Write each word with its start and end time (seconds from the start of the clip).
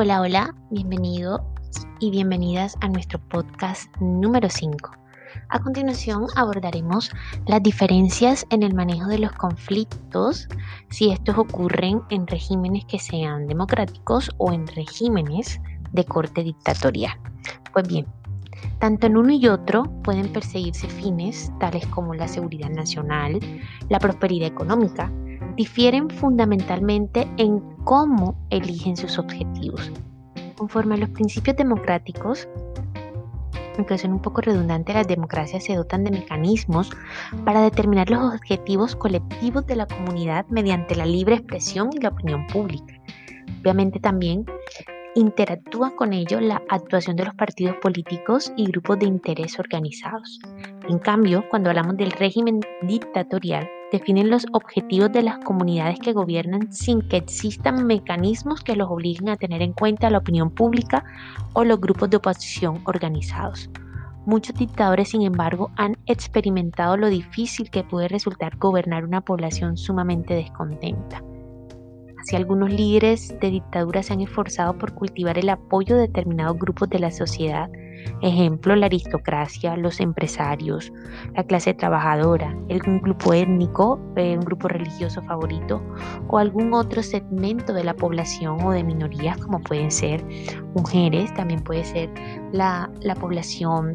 Hola, 0.00 0.20
hola, 0.20 0.54
bienvenido 0.70 1.44
y 1.98 2.12
bienvenidas 2.12 2.76
a 2.82 2.88
nuestro 2.88 3.18
podcast 3.18 3.90
número 3.98 4.48
5. 4.48 4.92
A 5.48 5.58
continuación 5.58 6.28
abordaremos 6.36 7.10
las 7.48 7.60
diferencias 7.64 8.46
en 8.50 8.62
el 8.62 8.74
manejo 8.74 9.08
de 9.08 9.18
los 9.18 9.32
conflictos 9.32 10.46
si 10.88 11.10
estos 11.10 11.36
ocurren 11.36 12.00
en 12.10 12.28
regímenes 12.28 12.84
que 12.84 13.00
sean 13.00 13.48
democráticos 13.48 14.30
o 14.38 14.52
en 14.52 14.68
regímenes 14.68 15.60
de 15.90 16.04
corte 16.04 16.44
dictatorial. 16.44 17.18
Pues 17.72 17.88
bien, 17.88 18.06
tanto 18.78 19.08
en 19.08 19.16
uno 19.16 19.32
y 19.32 19.48
otro 19.48 19.82
pueden 20.04 20.32
perseguirse 20.32 20.86
fines 20.86 21.50
tales 21.58 21.84
como 21.88 22.14
la 22.14 22.28
seguridad 22.28 22.70
nacional, 22.70 23.40
la 23.88 23.98
prosperidad 23.98 24.46
económica, 24.46 25.10
difieren 25.58 26.08
fundamentalmente 26.08 27.28
en 27.36 27.58
cómo 27.84 28.38
eligen 28.48 28.96
sus 28.96 29.18
objetivos. 29.18 29.90
Conforme 30.56 30.94
a 30.94 30.98
los 30.98 31.10
principios 31.10 31.56
democráticos, 31.56 32.48
aunque 33.76 33.98
son 33.98 34.12
un 34.12 34.22
poco 34.22 34.40
redundantes, 34.40 34.94
las 34.94 35.08
democracias 35.08 35.64
se 35.64 35.74
dotan 35.74 36.04
de 36.04 36.12
mecanismos 36.12 36.90
para 37.44 37.60
determinar 37.60 38.08
los 38.08 38.34
objetivos 38.34 38.94
colectivos 38.94 39.66
de 39.66 39.76
la 39.76 39.86
comunidad 39.86 40.46
mediante 40.48 40.94
la 40.94 41.06
libre 41.06 41.34
expresión 41.34 41.90
y 41.92 42.00
la 42.00 42.10
opinión 42.10 42.46
pública. 42.46 42.94
Obviamente 43.60 43.98
también 43.98 44.44
interactúa 45.16 45.90
con 45.96 46.12
ello 46.12 46.40
la 46.40 46.62
actuación 46.68 47.16
de 47.16 47.24
los 47.24 47.34
partidos 47.34 47.76
políticos 47.82 48.52
y 48.56 48.66
grupos 48.66 49.00
de 49.00 49.06
interés 49.06 49.58
organizados. 49.58 50.38
En 50.88 50.98
cambio, 51.00 51.44
cuando 51.50 51.70
hablamos 51.70 51.96
del 51.96 52.12
régimen 52.12 52.60
dictatorial, 52.82 53.68
definen 53.92 54.30
los 54.30 54.46
objetivos 54.52 55.12
de 55.12 55.22
las 55.22 55.38
comunidades 55.38 55.98
que 55.98 56.12
gobiernan 56.12 56.72
sin 56.72 57.00
que 57.08 57.16
existan 57.16 57.86
mecanismos 57.86 58.62
que 58.62 58.76
los 58.76 58.90
obliguen 58.90 59.28
a 59.28 59.36
tener 59.36 59.62
en 59.62 59.72
cuenta 59.72 60.10
la 60.10 60.18
opinión 60.18 60.50
pública 60.50 61.04
o 61.54 61.64
los 61.64 61.80
grupos 61.80 62.10
de 62.10 62.18
oposición 62.18 62.82
organizados. 62.84 63.70
Muchos 64.26 64.56
dictadores, 64.56 65.08
sin 65.08 65.22
embargo, 65.22 65.70
han 65.76 65.96
experimentado 66.04 66.98
lo 66.98 67.08
difícil 67.08 67.70
que 67.70 67.82
puede 67.82 68.08
resultar 68.08 68.58
gobernar 68.58 69.04
una 69.04 69.22
población 69.22 69.78
sumamente 69.78 70.34
descontenta. 70.34 71.22
Así 72.28 72.36
algunos 72.36 72.70
líderes 72.70 73.34
de 73.40 73.50
dictadura 73.50 74.02
se 74.02 74.12
han 74.12 74.20
esforzado 74.20 74.76
por 74.76 74.92
cultivar 74.92 75.38
el 75.38 75.48
apoyo 75.48 75.94
de 75.94 76.02
determinados 76.02 76.58
grupos 76.58 76.90
de 76.90 76.98
la 76.98 77.10
sociedad, 77.10 77.70
ejemplo 78.20 78.76
la 78.76 78.84
aristocracia, 78.84 79.78
los 79.78 79.98
empresarios, 79.98 80.92
la 81.34 81.44
clase 81.44 81.72
trabajadora, 81.72 82.54
algún 82.68 83.00
grupo 83.00 83.32
étnico, 83.32 83.98
eh, 84.16 84.36
un 84.36 84.44
grupo 84.44 84.68
religioso 84.68 85.22
favorito 85.22 85.82
o 86.28 86.36
algún 86.36 86.74
otro 86.74 87.02
segmento 87.02 87.72
de 87.72 87.84
la 87.84 87.96
población 87.96 88.62
o 88.62 88.72
de 88.72 88.84
minorías 88.84 89.38
como 89.38 89.60
pueden 89.60 89.90
ser 89.90 90.22
mujeres, 90.74 91.32
también 91.32 91.64
puede 91.64 91.82
ser 91.82 92.10
la, 92.52 92.90
la 93.00 93.14
población 93.14 93.94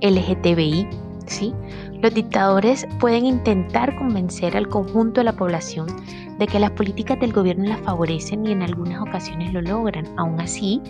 LGTBI, 0.00 0.88
¿sí? 1.26 1.54
Los 2.06 2.14
dictadores 2.14 2.86
pueden 3.00 3.26
intentar 3.26 3.96
convencer 3.96 4.56
al 4.56 4.68
conjunto 4.68 5.18
de 5.18 5.24
la 5.24 5.32
población 5.32 5.88
de 6.38 6.46
que 6.46 6.60
las 6.60 6.70
políticas 6.70 7.18
del 7.18 7.32
gobierno 7.32 7.64
las 7.64 7.80
favorecen 7.80 8.46
y 8.46 8.52
en 8.52 8.62
algunas 8.62 9.00
ocasiones 9.00 9.52
lo 9.52 9.60
logran. 9.60 10.06
Aún 10.16 10.40
así, 10.40 10.80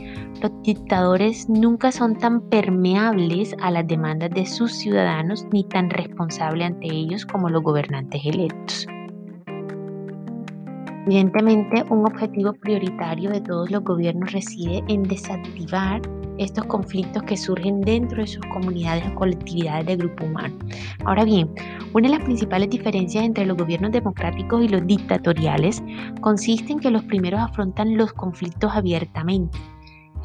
los 0.43 0.53
dictadores 0.63 1.49
nunca 1.49 1.91
son 1.91 2.19
tan 2.19 2.43
permeables 2.51 3.57
a 3.63 3.71
las 3.71 3.87
demandas 3.87 4.29
de 4.29 4.45
sus 4.45 4.73
ciudadanos 4.73 5.47
ni 5.53 5.65
tan 5.65 5.89
responsables 5.89 6.67
ante 6.67 6.89
ellos 6.89 7.25
como 7.25 7.49
los 7.49 7.63
gobernantes 7.63 8.21
electos. 8.27 8.87
Evidentemente, 11.07 11.83
un 11.89 12.05
objetivo 12.05 12.53
prioritario 12.53 13.31
de 13.31 13.41
todos 13.41 13.71
los 13.71 13.83
gobiernos 13.83 14.33
reside 14.33 14.85
en 14.89 15.03
desactivar 15.05 16.03
estos 16.39 16.65
conflictos 16.67 17.23
que 17.23 17.37
surgen 17.37 17.81
dentro 17.81 18.19
de 18.19 18.27
sus 18.27 18.45
comunidades 18.53 19.05
o 19.09 19.15
colectividades 19.15 19.87
de 19.87 19.97
grupo 19.97 20.25
humano. 20.25 20.55
Ahora 21.05 21.25
bien, 21.25 21.51
una 21.93 22.09
de 22.09 22.17
las 22.17 22.25
principales 22.25 22.71
diferencias 22.71 23.25
entre 23.25 23.47
los 23.47 23.57
gobiernos 23.57 23.93
democráticos 23.93 24.65
y 24.65 24.69
los 24.69 24.87
dictatoriales 24.87 25.83
consiste 26.21 26.73
en 26.73 26.81
que 26.81 26.91
los 26.91 27.05
primeros 27.05 27.41
afrontan 27.41 27.97
los 27.97 28.13
conflictos 28.13 28.73
abiertamente 28.75 29.59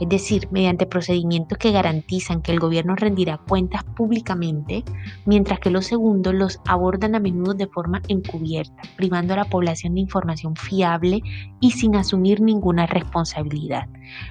es 0.02 0.10
decir, 0.10 0.48
mediante 0.50 0.88
procedimientos 0.88 1.60
que 1.60 1.72
garantizan 1.72 2.42
que 2.42 2.52
el 2.52 2.60
gobierno 2.60 2.96
rendirá 2.96 3.38
cuentas 3.38 3.84
públicamente, 3.84 4.84
mientras 5.28 5.60
que 5.60 5.70
los 5.70 5.86
segundos 5.86 6.34
los 6.34 6.60
abordan 6.66 7.14
a 7.14 7.20
menudo 7.20 7.54
de 7.54 7.68
forma 7.68 8.02
encubierta, 8.08 8.82
privando 8.98 9.34
a 9.34 9.38
la 9.38 9.46
población 9.46 9.94
de 9.94 10.02
información 10.02 10.56
fiable 10.56 11.22
y 11.60 11.70
sin 11.70 11.96
asumir 11.96 12.42
ninguna 12.42 12.88
responsabilidad. 12.88 13.88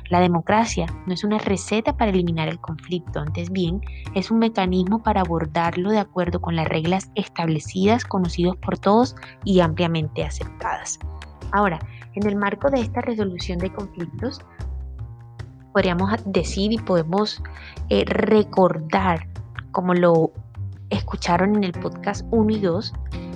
La 0.09 0.19
democracia 0.19 0.87
no 1.07 1.15
es 1.15 1.23
una 1.23 1.39
receta 1.39 1.97
para 1.97 2.11
eliminar 2.11 2.49
el 2.49 2.61
conflicto, 2.61 3.21
antes 3.21 3.49
bien 3.53 3.81
es 4.17 4.33
un 4.33 4.41
mecanismo 4.41 5.05
para 5.05 5.21
abordarlo 5.21 5.91
de 5.91 6.01
acuerdo 6.01 6.41
con 6.41 6.57
las 6.57 6.67
reglas 6.67 7.13
establecidas, 7.15 8.05
conocidos 8.05 8.57
por 8.57 8.77
todos 8.77 9.15
y 9.45 9.61
ampliamente 9.61 10.25
aceptadas. 10.25 10.99
Ahora, 11.53 11.79
en 12.17 12.27
el 12.27 12.35
marco 12.35 12.71
de 12.71 12.81
esta 12.81 13.03
resolución 13.03 13.59
de 13.59 13.73
conflictos, 13.73 14.41
podríamos 15.73 16.13
decir 16.27 16.73
y 16.73 16.79
podemos 16.79 17.43
eh, 17.89 18.05
recordar, 18.07 19.27
como 19.73 19.95
lo 19.95 20.33
escucharon 20.91 21.57
en 21.57 21.65
el 21.65 21.73
podcast 21.73 22.27
1 22.31 22.51
y 22.51 22.61
2, 22.61 22.93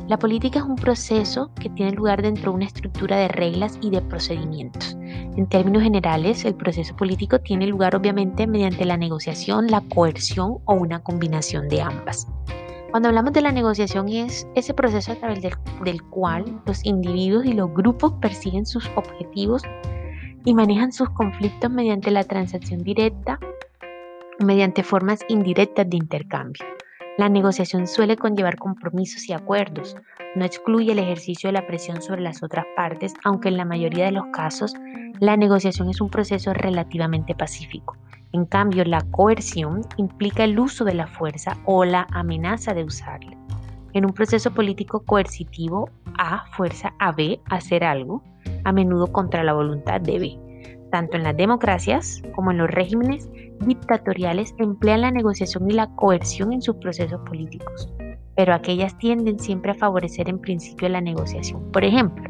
la 0.09 0.19
política 0.19 0.59
es 0.59 0.65
un 0.67 0.77
proceso 0.77 1.51
que 1.59 1.71
tiene 1.71 1.93
lugar 1.93 2.21
dentro 2.21 2.51
de 2.51 2.57
una 2.57 2.67
estructura 2.67 3.17
de 3.17 3.29
reglas 3.29 3.79
y 3.81 3.89
de 3.89 4.03
procedimientos. 4.03 4.97
En 5.37 5.47
términos 5.49 5.83
generales, 5.83 6.45
el 6.45 6.55
proceso 6.55 6.95
político 6.95 7.41
tiene 7.41 7.67
lugar 7.67 7.97
obviamente 7.97 8.47
mediante 8.47 8.85
la 8.85 8.99
negociación, 8.99 9.69
la 9.69 9.81
coerción 9.81 10.59
o 10.67 10.75
una 10.75 11.03
combinación 11.03 11.69
de 11.69 11.81
ambas. 11.81 12.29
Cuando 12.91 13.09
hablamos 13.09 13.33
de 13.33 13.41
la 13.41 13.51
negociación 13.51 14.09
es 14.11 14.47
ese 14.55 14.75
proceso 14.75 15.13
a 15.13 15.17
través 15.17 15.41
del, 15.41 15.55
del 15.85 16.03
cual 16.05 16.45
los 16.67 16.85
individuos 16.85 17.47
y 17.47 17.55
los 17.55 17.73
grupos 17.73 18.13
persiguen 18.21 18.67
sus 18.67 18.89
objetivos 18.97 19.63
y 20.45 20.55
manejan 20.55 20.93
sus 20.93 21.11
conflictos 21.11 21.71
mediante 21.71 22.11
la 22.11 22.25
transacción 22.25 22.83
directa 22.83 23.39
o 24.41 24.45
mediante 24.45 24.83
formas 24.83 25.21
indirectas 25.29 25.89
de 25.89 25.97
intercambio. 25.97 26.65
La 27.17 27.29
negociación 27.29 27.87
suele 27.87 28.17
conllevar 28.17 28.57
compromisos 28.57 29.29
y 29.29 29.33
acuerdos. 29.33 29.97
No 30.35 30.45
excluye 30.45 30.93
el 30.93 30.99
ejercicio 30.99 31.49
de 31.49 31.53
la 31.53 31.67
presión 31.67 32.03
sobre 32.03 32.23
las 32.23 32.43
otras 32.43 32.67
partes, 32.75 33.15
aunque 33.23 33.49
en 33.49 33.57
la 33.57 33.65
mayoría 33.65 34.07
de 34.07 34.13
los 34.13 34.27
casos 34.33 34.75
la 35.21 35.37
negociación 35.37 35.89
es 35.91 36.01
un 36.01 36.11
proceso 36.11 36.53
relativamente 36.53 37.37
pacífico. 37.37 37.97
En 38.33 38.47
cambio, 38.47 38.85
la 38.85 39.01
coerción 39.13 39.83
implica 39.97 40.43
el 40.43 40.59
uso 40.59 40.85
de 40.85 40.95
la 40.95 41.07
fuerza 41.07 41.57
o 41.67 41.85
la 41.85 42.09
amenaza 42.11 42.75
de 42.75 42.83
usarla. 42.83 43.37
En 43.95 44.05
un 44.05 44.13
proceso 44.13 44.53
político 44.53 45.05
coercitivo, 45.05 45.89
A 46.19 46.47
fuerza 46.57 46.93
a 46.99 47.13
B 47.13 47.41
hacer 47.47 47.85
algo, 47.85 48.25
a 48.65 48.73
menudo 48.73 49.07
contra 49.07 49.45
la 49.45 49.53
voluntad 49.53 50.01
de 50.01 50.19
B. 50.19 50.39
Tanto 50.91 51.17
en 51.17 51.23
las 51.23 51.37
democracias 51.37 52.21
como 52.35 52.51
en 52.51 52.59
los 52.59 52.71
regímenes 52.71 53.31
dictatoriales 53.61 54.53
emplean 54.59 55.03
la 55.03 55.13
negociación 55.13 55.71
y 55.71 55.75
la 55.75 55.95
coerción 55.95 56.53
en 56.53 56.61
sus 56.61 56.75
procesos 56.77 57.21
políticos, 57.21 57.89
pero 58.35 58.53
aquellas 58.53 58.99
tienden 58.99 59.39
siempre 59.39 59.71
a 59.71 59.77
favorecer 59.77 60.29
en 60.29 60.41
principio 60.41 60.89
la 60.89 61.01
negociación. 61.01 61.71
Por 61.71 61.85
ejemplo, 61.85 62.29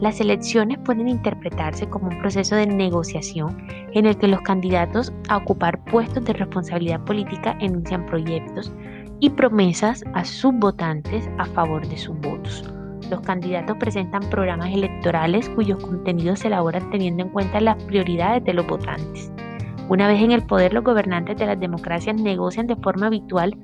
las 0.00 0.20
elecciones 0.20 0.78
pueden 0.84 1.08
interpretarse 1.08 1.88
como 1.88 2.08
un 2.08 2.20
proceso 2.20 2.54
de 2.54 2.66
negociación 2.66 3.66
en 3.92 4.06
el 4.06 4.16
que 4.16 4.28
los 4.28 4.40
candidatos 4.42 5.12
a 5.28 5.38
ocupar 5.38 5.84
puestos 5.86 6.24
de 6.24 6.34
responsabilidad 6.34 7.04
política 7.04 7.56
enuncian 7.60 8.06
proyectos 8.06 8.72
y 9.20 9.30
promesas 9.30 10.02
a 10.14 10.24
sus 10.24 10.52
votantes 10.54 11.28
a 11.38 11.44
favor 11.46 11.86
de 11.86 11.96
sus 11.96 12.18
votos. 12.20 12.64
Los 13.10 13.20
candidatos 13.20 13.76
presentan 13.78 14.28
programas 14.30 14.72
electorales 14.72 15.48
cuyos 15.50 15.82
contenidos 15.84 16.40
se 16.40 16.48
elaboran 16.48 16.90
teniendo 16.90 17.24
en 17.24 17.30
cuenta 17.30 17.60
las 17.60 17.82
prioridades 17.84 18.44
de 18.44 18.54
los 18.54 18.66
votantes. 18.66 19.32
Una 19.88 20.06
vez 20.06 20.22
en 20.22 20.30
el 20.30 20.46
poder, 20.46 20.72
los 20.72 20.84
gobernantes 20.84 21.36
de 21.36 21.46
las 21.46 21.58
democracias 21.58 22.20
negocian 22.20 22.66
de 22.66 22.76
forma 22.76 23.06
habitual 23.06 23.56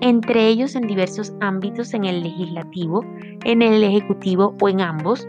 entre 0.00 0.46
ellos 0.46 0.76
en 0.76 0.86
diversos 0.86 1.32
ámbitos 1.40 1.92
en 1.92 2.04
el 2.04 2.22
legislativo, 2.22 3.04
en 3.44 3.62
el 3.62 3.82
ejecutivo 3.82 4.54
o 4.60 4.68
en 4.68 4.80
ambos, 4.80 5.26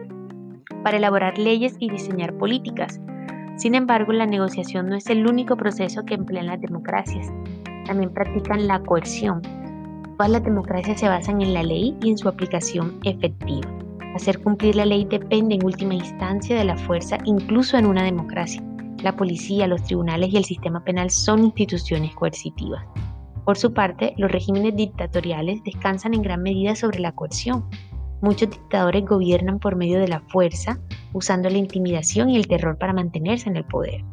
para 0.83 0.97
elaborar 0.97 1.37
leyes 1.37 1.75
y 1.79 1.89
diseñar 1.89 2.37
políticas. 2.37 2.99
Sin 3.57 3.75
embargo, 3.75 4.13
la 4.13 4.25
negociación 4.25 4.87
no 4.87 4.95
es 4.95 5.07
el 5.07 5.27
único 5.27 5.57
proceso 5.57 6.05
que 6.05 6.13
emplean 6.13 6.47
las 6.47 6.61
democracias. 6.61 7.31
También 7.85 8.13
practican 8.13 8.67
la 8.67 8.79
coerción, 8.81 9.41
Todas 10.19 10.33
las 10.33 10.43
democracias 10.43 10.99
se 10.99 11.07
basan 11.07 11.41
en 11.41 11.53
la 11.53 11.63
ley 11.63 11.97
y 12.03 12.09
en 12.09 12.17
su 12.17 12.27
aplicación 12.27 12.99
efectiva. 13.05 13.69
Hacer 14.15 14.43
cumplir 14.43 14.75
la 14.75 14.83
ley 14.85 15.05
depende 15.05 15.55
en 15.55 15.63
última 15.63 15.93
instancia 15.93 16.57
de 16.57 16.65
la 16.65 16.75
fuerza, 16.75 17.19
incluso 17.23 17.77
en 17.77 17.85
una 17.85 18.03
democracia. 18.03 18.61
La 19.01 19.15
policía, 19.15 19.65
los 19.65 19.81
tribunales 19.83 20.33
y 20.33 20.35
el 20.35 20.43
sistema 20.43 20.83
penal 20.83 21.09
son 21.09 21.45
instituciones 21.45 22.13
coercitivas. 22.15 22.83
Por 23.45 23.57
su 23.57 23.73
parte, 23.73 24.13
los 24.17 24.29
regímenes 24.29 24.75
dictatoriales 24.75 25.63
descansan 25.63 26.13
en 26.13 26.21
gran 26.21 26.43
medida 26.43 26.75
sobre 26.75 26.99
la 26.99 27.13
coerción. 27.13 27.63
Muchos 28.21 28.49
dictadores 28.49 29.05
gobiernan 29.05 29.57
por 29.57 29.77
medio 29.77 30.01
de 30.01 30.09
la 30.09 30.19
fuerza, 30.19 30.81
usando 31.13 31.49
la 31.49 31.59
intimidación 31.59 32.29
y 32.29 32.35
el 32.35 32.49
terror 32.49 32.77
para 32.77 32.91
mantenerse 32.91 33.47
en 33.47 33.55
el 33.55 33.63
poder. 33.63 34.03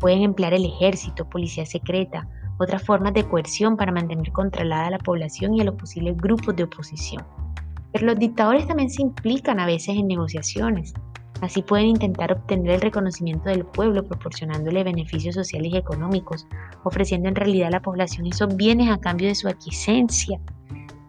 Pueden 0.00 0.22
emplear 0.22 0.52
el 0.52 0.64
ejército, 0.64 1.28
policía 1.28 1.64
secreta, 1.64 2.28
otras 2.58 2.82
formas 2.82 3.14
de 3.14 3.24
coerción 3.24 3.76
para 3.76 3.92
mantener 3.92 4.32
controlada 4.32 4.86
a 4.86 4.90
la 4.90 4.98
población 4.98 5.54
y 5.54 5.60
a 5.60 5.64
los 5.64 5.74
posibles 5.74 6.16
grupos 6.16 6.54
de 6.56 6.64
oposición. 6.64 7.24
Pero 7.92 8.06
los 8.06 8.18
dictadores 8.18 8.66
también 8.66 8.90
se 8.90 9.02
implican 9.02 9.60
a 9.60 9.66
veces 9.66 9.96
en 9.96 10.08
negociaciones. 10.08 10.94
Así 11.40 11.62
pueden 11.62 11.86
intentar 11.86 12.32
obtener 12.32 12.70
el 12.72 12.80
reconocimiento 12.80 13.48
del 13.48 13.64
pueblo 13.64 14.04
proporcionándole 14.04 14.84
beneficios 14.84 15.34
sociales 15.34 15.72
y 15.72 15.76
económicos, 15.76 16.46
ofreciendo 16.84 17.28
en 17.28 17.34
realidad 17.34 17.68
a 17.68 17.72
la 17.72 17.82
población 17.82 18.26
esos 18.26 18.56
bienes 18.56 18.90
a 18.90 18.98
cambio 18.98 19.28
de 19.28 19.34
su 19.34 19.48
aquiescencia. 19.48 20.40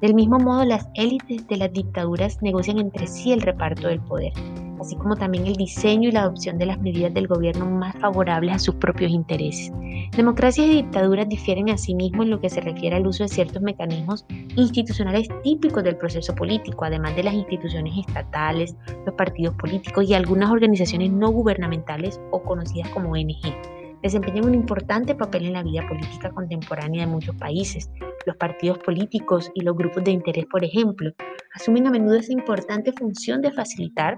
Del 0.02 0.14
mismo 0.14 0.40
modo, 0.40 0.66
las 0.66 0.90
élites 0.96 1.48
de 1.48 1.58
las 1.58 1.72
dictaduras 1.72 2.42
negocian 2.42 2.80
entre 2.80 3.08
sí 3.08 3.32
el 3.32 3.42
reparto 3.42 3.88
del 3.88 4.02
poder, 4.02 4.34
así 4.80 4.96
como 4.98 5.16
también 5.16 5.48
el 5.48 5.56
diseño 5.56 6.10
y 6.10 6.12
la 6.12 6.24
adopción 6.24 6.58
de 6.58 6.66
las 6.66 6.80
medidas 6.80 7.14
del 7.14 7.28
gobierno 7.28 7.66
más 7.66 7.96
favorables 8.00 8.56
a 8.56 8.60
sus 8.60 8.76
propios 8.76 9.12
intereses. 9.12 9.72
Democracias 10.18 10.68
y 10.68 10.76
dictaduras 10.76 11.30
difieren 11.30 11.70
asimismo 11.70 12.24
en 12.24 12.30
lo 12.30 12.42
que 12.42 12.50
se 12.50 12.60
refiere 12.60 12.98
al 12.98 13.08
uso 13.08 13.24
de 13.24 13.30
ciertos 13.30 13.62
mecanismos 13.62 14.26
institucionales 14.58 15.30
típicos 15.44 15.84
del 15.84 15.96
proceso 15.96 16.36
político, 16.36 16.84
además 16.84 17.16
de 17.16 17.24
las 17.24 17.34
instituciones 17.34 17.98
estatales, 17.98 18.76
los 19.06 19.16
partidos 19.16 19.56
políticos 19.56 20.10
y 20.10 20.14
algunas 20.14 20.52
organizaciones 20.52 21.12
no 21.12 21.32
gubernamentales 21.32 22.20
o 22.32 22.44
conocidas 22.44 22.90
como 22.90 23.12
ONG 23.12 23.85
desempeñan 24.02 24.46
un 24.46 24.56
importante 24.56 25.16
papel 25.16 25.46
en 25.46 25.54
la 25.54 25.64
vida 25.64 25.88
política 25.88 26.30
contemporánea 26.30 27.06
de 27.06 27.12
muchos 27.12 27.36
países. 27.36 27.90
Los 28.26 28.38
partidos 28.38 28.78
políticos 28.80 29.52
y 29.54 29.62
los 29.62 29.76
grupos 29.76 30.04
de 30.04 30.12
interés, 30.12 30.46
por 30.46 30.64
ejemplo, 30.64 31.12
asumen 31.54 31.88
a 31.88 31.92
menudo 31.92 32.16
esa 32.16 32.34
importante 32.34 32.92
función 32.94 33.42
de 33.42 33.52
facilitar 33.52 34.16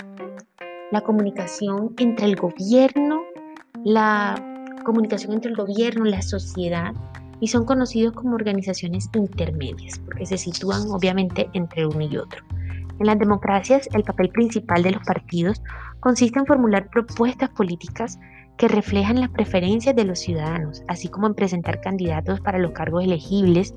la 0.92 1.02
comunicación 1.02 1.94
entre 1.98 2.26
el 2.28 2.36
gobierno, 2.36 3.22
la 3.84 4.36
comunicación 4.86 5.34
entre 5.34 5.52
el 5.52 5.58
gobierno, 5.58 6.06
la 6.06 6.22
sociedad, 6.22 6.94
y 7.40 7.48
son 7.48 7.66
conocidos 7.66 8.14
como 8.14 8.36
organizaciones 8.36 9.10
intermedias, 9.14 10.00
porque 10.00 10.26
se 10.26 10.38
sitúan 10.38 10.90
obviamente 10.90 11.50
entre 11.54 11.86
uno 11.86 12.02
y 12.02 12.18
otro. 12.18 12.44
En 13.00 13.06
las 13.06 13.20
democracias, 13.20 13.88
el 13.94 14.04
papel 14.04 14.30
principal 14.30 14.82
de 14.82 14.92
los 14.92 15.04
partidos 15.04 15.62
consiste 16.00 16.40
en 16.40 16.48
formular 16.48 16.90
propuestas 16.90 17.50
políticas 17.52 18.18
que 18.58 18.68
reflejan 18.68 19.20
las 19.20 19.30
preferencias 19.30 19.96
de 19.96 20.04
los 20.04 20.20
ciudadanos, 20.20 20.84
así 20.88 21.08
como 21.08 21.28
en 21.28 21.36
presentar 21.36 21.80
candidatos 21.80 22.42
para 22.42 22.58
los 22.58 22.72
cargos 22.72 23.04
elegibles, 23.04 23.76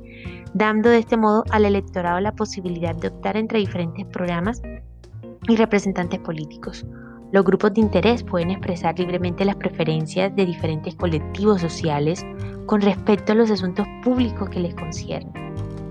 dando 0.55 0.89
de 0.89 0.99
este 0.99 1.17
modo 1.17 1.45
al 1.51 1.67
electorado 1.67 2.19
la 2.21 2.33
posibilidad 2.33 2.95
de 2.95 3.09
optar 3.09 3.37
entre 3.37 3.59
diferentes 3.59 4.07
programas 4.07 4.63
y 5.49 5.57
representantes 5.57 6.19
políticos. 6.21 6.87
Los 7.33 7.45
grupos 7.45 7.75
de 7.75 7.83
interés 7.83 8.25
pueden 8.25 8.51
expresar 8.51 8.99
libremente 8.99 9.45
las 9.45 9.57
preferencias 9.57 10.35
de 10.35 10.47
diferentes 10.47 10.95
colectivos 10.97 11.61
sociales 11.61 12.25
con 12.67 12.81
respecto 12.81 13.33
a 13.33 13.37
los 13.37 13.51
asuntos 13.51 13.87
públicos 14.03 14.49
que 14.49 14.61
les 14.61 14.75
conciernen. 14.75 15.33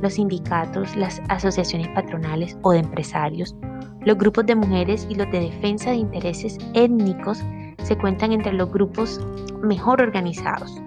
Los 0.02 0.14
sindicatos, 0.16 0.96
las 0.96 1.22
asociaciones 1.30 1.88
patronales 1.90 2.58
o 2.64 2.72
de 2.72 2.80
empresarios, 2.80 3.56
los 4.02 4.18
grupos 4.18 4.46
de 4.48 4.56
mujeres 4.56 5.06
y 5.10 5.16
los 5.16 5.32
de 5.32 5.42
defensa 5.42 5.92
de 5.92 5.98
intereses 5.98 6.58
étnicos 6.74 7.42
se 7.84 7.98
cuentan 7.98 8.32
entre 8.32 8.54
los 8.54 8.72
grupos 8.72 9.20
mejor 9.62 10.02
organizados. 10.02 10.82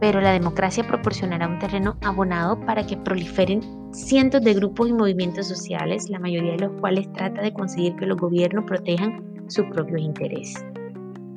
Pero 0.00 0.20
la 0.20 0.32
democracia 0.32 0.86
proporcionará 0.86 1.48
un 1.48 1.58
terreno 1.58 1.96
abonado 2.02 2.60
para 2.60 2.86
que 2.86 2.96
proliferen 2.96 3.62
cientos 3.92 4.42
de 4.42 4.54
grupos 4.54 4.88
y 4.88 4.92
movimientos 4.92 5.48
sociales, 5.48 6.10
la 6.10 6.18
mayoría 6.18 6.52
de 6.52 6.66
los 6.66 6.80
cuales 6.80 7.10
trata 7.12 7.40
de 7.40 7.52
conseguir 7.52 7.96
que 7.96 8.06
los 8.06 8.18
gobiernos 8.18 8.64
protejan 8.66 9.24
sus 9.48 9.64
propios 9.66 10.00
intereses. 10.00 10.64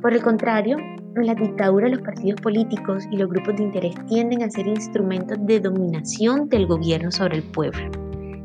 Por 0.01 0.13
el 0.13 0.21
contrario, 0.21 0.77
en 0.77 1.25
la 1.25 1.35
dictadura 1.35 1.89
los 1.89 2.01
partidos 2.01 2.39
políticos 2.41 3.03
y 3.11 3.17
los 3.17 3.29
grupos 3.29 3.55
de 3.57 3.63
interés 3.63 3.95
tienden 4.07 4.43
a 4.43 4.49
ser 4.49 4.67
instrumentos 4.67 5.37
de 5.41 5.59
dominación 5.59 6.47
del 6.49 6.67
gobierno 6.67 7.11
sobre 7.11 7.37
el 7.37 7.43
pueblo. 7.43 7.89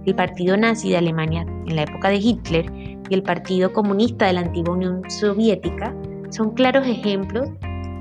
El 0.05 0.15
partido 0.15 0.57
nazi 0.57 0.91
de 0.91 0.99
Alemania 0.99 1.43
en 1.43 1.77
la 1.77 1.83
época 1.83 2.09
de 2.09 2.17
Hitler 2.17 2.67
y 3.09 3.15
el 3.15 3.23
Partido 3.23 3.73
Comunista 3.73 4.27
de 4.27 4.35
la 4.35 4.41
antigua 4.41 4.75
Unión 4.75 5.03
Soviética 5.11 5.95
son 6.31 6.53
claros 6.55 6.87
ejemplos 6.87 7.49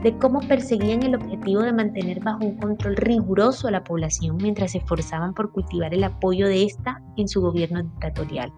de 0.03 0.17
cómo 0.17 0.41
perseguían 0.41 1.03
el 1.03 1.15
objetivo 1.15 1.61
de 1.61 1.71
mantener 1.71 2.19
bajo 2.19 2.45
un 2.45 2.57
control 2.57 2.97
riguroso 2.97 3.67
a 3.67 3.71
la 3.71 3.83
población 3.83 4.37
mientras 4.37 4.71
se 4.71 4.79
esforzaban 4.79 5.33
por 5.33 5.51
cultivar 5.51 5.93
el 5.93 6.03
apoyo 6.03 6.47
de 6.47 6.63
ésta 6.63 7.01
en 7.15 7.27
su 7.27 7.41
gobierno 7.41 7.81
dictatorial. 7.81 8.51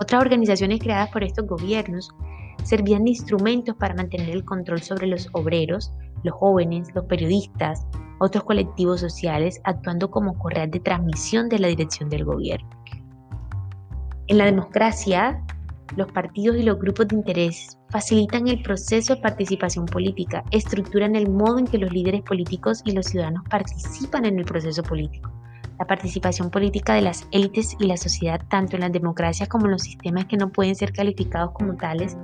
Otras 0.00 0.20
organizaciones 0.20 0.80
creadas 0.80 1.10
por 1.10 1.24
estos 1.24 1.46
gobiernos 1.46 2.10
servían 2.62 3.04
de 3.04 3.10
instrumentos 3.10 3.74
para 3.76 3.94
mantener 3.94 4.28
el 4.30 4.44
control 4.44 4.82
sobre 4.82 5.06
los 5.06 5.28
obreros, 5.32 5.92
los 6.22 6.34
jóvenes, 6.34 6.88
los 6.94 7.06
periodistas, 7.06 7.86
otros 8.20 8.44
colectivos 8.44 9.00
sociales, 9.00 9.60
actuando 9.64 10.10
como 10.10 10.36
correas 10.38 10.70
de 10.70 10.80
transmisión 10.80 11.48
de 11.48 11.58
la 11.58 11.68
dirección 11.68 12.10
del 12.10 12.24
gobierno. 12.24 12.68
En 14.28 14.36
la 14.36 14.44
democracia, 14.44 15.42
los 15.96 16.12
partidos 16.12 16.58
y 16.58 16.62
los 16.62 16.78
grupos 16.78 17.08
de 17.08 17.16
interés 17.16 17.78
facilitan 17.88 18.46
el 18.46 18.60
proceso 18.62 19.14
de 19.14 19.22
participación 19.22 19.86
política, 19.86 20.44
estructuran 20.50 21.16
el 21.16 21.30
modo 21.30 21.58
en 21.58 21.66
que 21.66 21.78
los 21.78 21.90
líderes 21.90 22.20
políticos 22.22 22.82
y 22.84 22.92
los 22.92 23.06
ciudadanos 23.06 23.42
participan 23.48 24.26
en 24.26 24.38
el 24.38 24.44
proceso 24.44 24.82
político. 24.82 25.30
La 25.78 25.86
participación 25.86 26.50
política 26.50 26.92
de 26.92 27.00
las 27.00 27.26
élites 27.30 27.74
y 27.80 27.86
la 27.86 27.96
sociedad, 27.96 28.42
tanto 28.50 28.76
en 28.76 28.82
las 28.82 28.92
democracias 28.92 29.48
como 29.48 29.64
en 29.64 29.70
los 29.70 29.82
sistemas 29.82 30.26
que 30.26 30.36
no 30.36 30.50
pueden 30.50 30.74
ser 30.74 30.92
calificados 30.92 31.52
como 31.52 31.74
tales, 31.76 32.14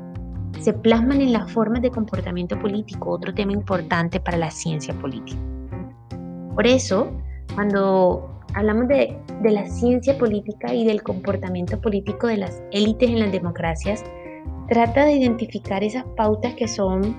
se 0.61 0.75
plasman 0.75 1.23
en 1.23 1.33
las 1.33 1.50
formas 1.50 1.81
de 1.81 1.91
comportamiento 1.91 2.59
político, 2.59 3.12
otro 3.12 3.33
tema 3.33 3.53
importante 3.53 4.21
para 4.21 4.37
la 4.37 4.50
ciencia 4.50 4.93
política. 4.93 5.39
Por 6.55 6.67
eso, 6.67 7.11
cuando 7.55 8.34
hablamos 8.55 8.89
de, 8.89 9.17
la 9.43 9.67
ciencia 9.67 10.17
política 10.17 10.73
y 10.73 10.85
del 10.87 11.03
comportamiento 11.03 11.81
político 11.81 12.27
de 12.27 12.39
las 12.39 12.62
élites 12.73 13.11
en 13.11 13.21
las 13.21 13.33
democracias, 13.33 14.03
trata 14.69 15.05
de 15.05 15.12
identificar 15.12 15.85
esas 15.85 16.05
pautas 16.17 16.55
que 16.55 16.67
son 16.67 17.17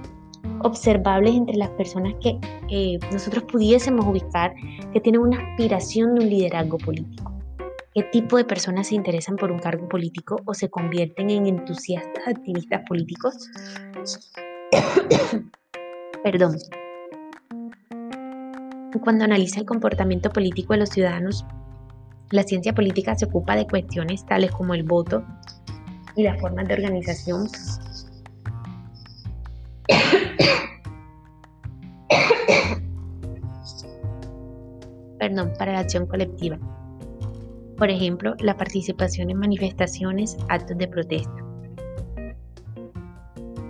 observables 0.61 1.35
entre 1.35 1.57
las 1.57 1.69
personas 1.71 2.13
que 2.21 2.39
eh, 2.69 2.97
nosotros 3.11 3.43
pudiésemos 3.43 4.05
ubicar 4.05 4.53
que 4.93 4.99
tienen 4.99 5.21
una 5.21 5.37
aspiración 5.37 6.15
de 6.15 6.23
un 6.23 6.29
liderazgo 6.29 6.77
político. 6.77 7.31
¿Qué 7.93 8.03
tipo 8.03 8.37
de 8.37 8.45
personas 8.45 8.87
se 8.87 8.95
interesan 8.95 9.37
por 9.37 9.51
un 9.51 9.59
cargo 9.59 9.87
político 9.87 10.41
o 10.45 10.53
se 10.53 10.69
convierten 10.69 11.29
en 11.29 11.45
entusiastas 11.45 12.27
activistas 12.27 12.81
políticos? 12.87 13.49
Perdón. 16.23 16.57
Cuando 19.01 19.25
analiza 19.25 19.59
el 19.59 19.65
comportamiento 19.65 20.29
político 20.29 20.73
de 20.73 20.79
los 20.79 20.89
ciudadanos, 20.89 21.45
la 22.31 22.43
ciencia 22.43 22.73
política 22.73 23.15
se 23.15 23.25
ocupa 23.25 23.55
de 23.55 23.67
cuestiones 23.67 24.25
tales 24.25 24.51
como 24.51 24.73
el 24.73 24.83
voto 24.83 25.23
y 26.15 26.23
las 26.23 26.39
formas 26.39 26.67
de 26.67 26.73
organización. 26.73 27.47
Perdón, 35.19 35.53
para 35.59 35.73
la 35.73 35.79
acción 35.79 36.07
colectiva. 36.07 36.57
Por 37.77 37.89
ejemplo, 37.89 38.35
la 38.39 38.55
participación 38.55 39.29
en 39.29 39.37
manifestaciones, 39.37 40.37
actos 40.47 40.77
de 40.77 40.87
protesta. 40.87 41.35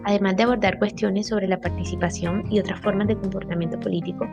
Además 0.04 0.38
de 0.38 0.44
abordar 0.44 0.78
cuestiones 0.78 1.28
sobre 1.28 1.48
la 1.48 1.60
participación 1.60 2.44
y 2.52 2.60
otras 2.60 2.80
formas 2.80 3.08
de 3.08 3.18
comportamiento 3.18 3.80
político, 3.80 4.28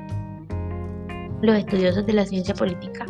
los 1.43 1.57
estudiosos 1.57 2.07
de 2.07 2.13
la 2.15 2.25
ciencia 2.25 2.55
política 2.55 3.05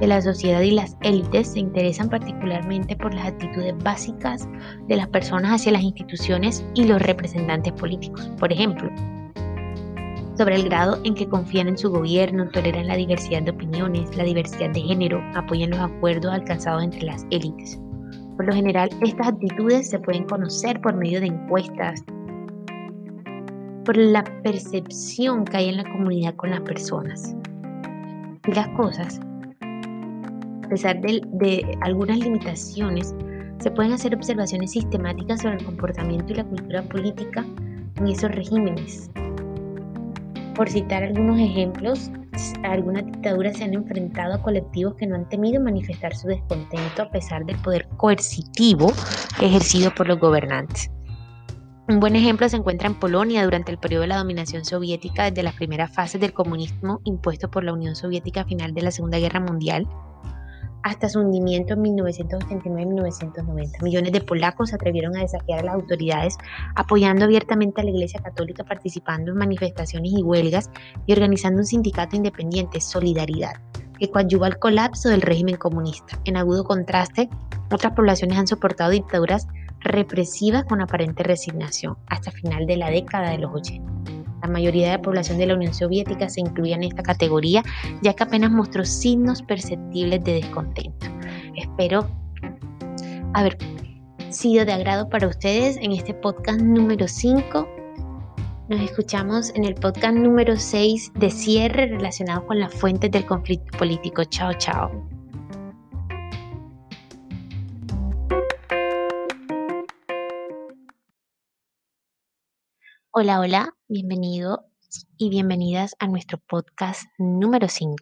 de 0.00 0.06
la 0.06 0.22
sociedad 0.22 0.60
y 0.60 0.70
las 0.70 0.96
élites 1.02 1.48
se 1.48 1.60
interesan 1.60 2.08
particularmente 2.08 2.96
por 2.96 3.12
las 3.14 3.26
actitudes 3.26 3.74
básicas 3.82 4.48
de 4.86 4.96
las 4.96 5.08
personas 5.08 5.52
hacia 5.52 5.72
las 5.72 5.82
instituciones 5.82 6.64
y 6.74 6.84
los 6.84 7.02
representantes 7.02 7.72
políticos. 7.72 8.30
Por 8.38 8.52
ejemplo, 8.52 8.90
sobre 10.36 10.54
el 10.54 10.64
grado 10.68 11.00
en 11.02 11.14
que 11.14 11.28
confían 11.28 11.68
en 11.68 11.78
su 11.78 11.90
gobierno, 11.90 12.48
toleran 12.50 12.86
la 12.86 12.96
diversidad 12.96 13.42
de 13.42 13.50
opiniones, 13.50 14.16
la 14.16 14.22
diversidad 14.22 14.70
de 14.70 14.82
género, 14.82 15.20
apoyan 15.34 15.70
los 15.70 15.80
acuerdos 15.80 16.32
alcanzados 16.32 16.84
entre 16.84 17.02
las 17.02 17.26
élites. 17.30 17.80
Por 18.36 18.46
lo 18.46 18.52
general, 18.52 18.88
estas 19.02 19.26
actitudes 19.26 19.90
se 19.90 19.98
pueden 19.98 20.24
conocer 20.24 20.80
por 20.80 20.94
medio 20.94 21.20
de 21.20 21.26
encuestas, 21.26 22.04
por 23.84 23.96
la 23.96 24.22
percepción 24.44 25.44
que 25.44 25.56
hay 25.56 25.70
en 25.70 25.78
la 25.78 25.90
comunidad 25.90 26.36
con 26.36 26.50
las 26.50 26.60
personas 26.60 27.34
las 28.54 28.68
cosas, 28.68 29.20
a 30.64 30.68
pesar 30.68 31.00
de, 31.00 31.78
algunas 31.80 32.18
limitaciones, 32.18 33.14
se 33.58 33.70
pueden 33.70 33.92
hacer 33.92 34.14
observaciones 34.14 34.72
sistemáticas 34.72 35.42
sobre 35.42 35.56
el 35.56 35.64
comportamiento 35.64 36.32
y 36.32 36.36
la 36.36 36.44
cultura 36.44 36.82
política 36.82 37.44
en 37.96 38.08
esos 38.08 38.30
regímenes. 38.30 39.10
Por 40.54 40.68
citar 40.68 41.02
algunos 41.02 41.38
ejemplos, 41.40 42.10
algunas 42.62 43.04
dictaduras 43.06 43.56
se 43.56 43.64
han 43.64 43.74
enfrentado 43.74 44.34
a 44.34 44.42
colectivos 44.42 44.94
que 44.94 45.06
no 45.06 45.16
han 45.16 45.28
temido 45.28 45.60
manifestar 45.60 46.14
su 46.14 46.28
descontento 46.28 47.02
a 47.02 47.10
pesar 47.10 47.44
del 47.44 47.56
poder 47.56 47.88
coercitivo 47.96 48.92
ejercido 49.40 49.94
por 49.94 50.08
los 50.08 50.18
gobernantes. 50.18 50.90
Un 51.88 52.00
buen 52.00 52.16
ejemplo 52.16 52.46
se 52.50 52.56
encuentra 52.56 52.86
en 52.86 52.94
Polonia 52.94 53.42
durante 53.44 53.72
el 53.72 53.78
periodo 53.78 54.02
de 54.02 54.08
la 54.08 54.18
dominación 54.18 54.62
soviética 54.62 55.24
desde 55.24 55.42
las 55.42 55.54
primeras 55.54 55.90
fases 55.90 56.20
del 56.20 56.34
comunismo 56.34 57.00
impuesto 57.04 57.50
por 57.50 57.64
la 57.64 57.72
Unión 57.72 57.96
Soviética 57.96 58.42
a 58.42 58.44
final 58.44 58.74
de 58.74 58.82
la 58.82 58.90
Segunda 58.90 59.18
Guerra 59.18 59.40
Mundial 59.40 59.88
hasta 60.82 61.08
su 61.08 61.20
hundimiento 61.20 61.72
en 61.72 61.84
1989-1990. 61.84 63.82
Millones 63.82 64.12
de 64.12 64.20
polacos 64.20 64.68
se 64.68 64.74
atrevieron 64.74 65.16
a 65.16 65.20
desafiar 65.20 65.60
a 65.60 65.62
las 65.62 65.74
autoridades, 65.76 66.36
apoyando 66.76 67.24
abiertamente 67.24 67.80
a 67.80 67.84
la 67.84 67.90
Iglesia 67.90 68.20
Católica, 68.20 68.64
participando 68.64 69.32
en 69.32 69.38
manifestaciones 69.38 70.12
y 70.12 70.22
huelgas 70.22 70.70
y 71.06 71.14
organizando 71.14 71.60
un 71.60 71.66
sindicato 71.66 72.16
independiente, 72.16 72.82
Solidaridad, 72.82 73.62
que 73.98 74.10
coadyuva 74.10 74.46
al 74.46 74.58
colapso 74.58 75.08
del 75.08 75.22
régimen 75.22 75.56
comunista. 75.56 76.20
En 76.26 76.36
agudo 76.36 76.64
contraste, 76.64 77.30
otras 77.72 77.94
poblaciones 77.94 78.36
han 78.36 78.46
soportado 78.46 78.90
dictaduras 78.90 79.48
represivas 79.80 80.64
con 80.64 80.80
aparente 80.80 81.22
resignación 81.22 81.96
hasta 82.06 82.30
final 82.30 82.66
de 82.66 82.76
la 82.76 82.90
década 82.90 83.30
de 83.30 83.38
los 83.38 83.54
80. 83.54 83.98
La 84.42 84.48
mayoría 84.48 84.86
de 84.86 84.92
la 84.92 85.02
población 85.02 85.38
de 85.38 85.46
la 85.46 85.54
Unión 85.54 85.74
Soviética 85.74 86.28
se 86.28 86.40
incluía 86.40 86.76
en 86.76 86.84
esta 86.84 87.02
categoría, 87.02 87.62
ya 88.02 88.14
que 88.14 88.22
apenas 88.22 88.50
mostró 88.50 88.84
signos 88.84 89.42
perceptibles 89.42 90.22
de 90.24 90.34
descontento. 90.34 91.06
Espero 91.56 92.08
haber 93.34 93.58
sido 94.30 94.64
de 94.64 94.72
agrado 94.72 95.08
para 95.08 95.26
ustedes 95.26 95.76
en 95.78 95.92
este 95.92 96.14
podcast 96.14 96.60
número 96.60 97.08
5. 97.08 97.68
Nos 98.68 98.80
escuchamos 98.82 99.50
en 99.54 99.64
el 99.64 99.74
podcast 99.74 100.14
número 100.14 100.56
6 100.56 101.12
de 101.14 101.30
cierre 101.30 101.86
relacionado 101.86 102.46
con 102.46 102.60
las 102.60 102.72
fuentes 102.74 103.10
del 103.10 103.24
conflicto 103.24 103.76
político. 103.78 104.24
Chao, 104.24 104.52
chao. 104.54 105.17
Hola, 113.20 113.40
hola, 113.40 113.74
bienvenido 113.88 114.66
y 115.16 115.28
bienvenidas 115.28 115.96
a 115.98 116.06
nuestro 116.06 116.38
podcast 116.38 117.02
número 117.18 117.66
5. 117.66 117.96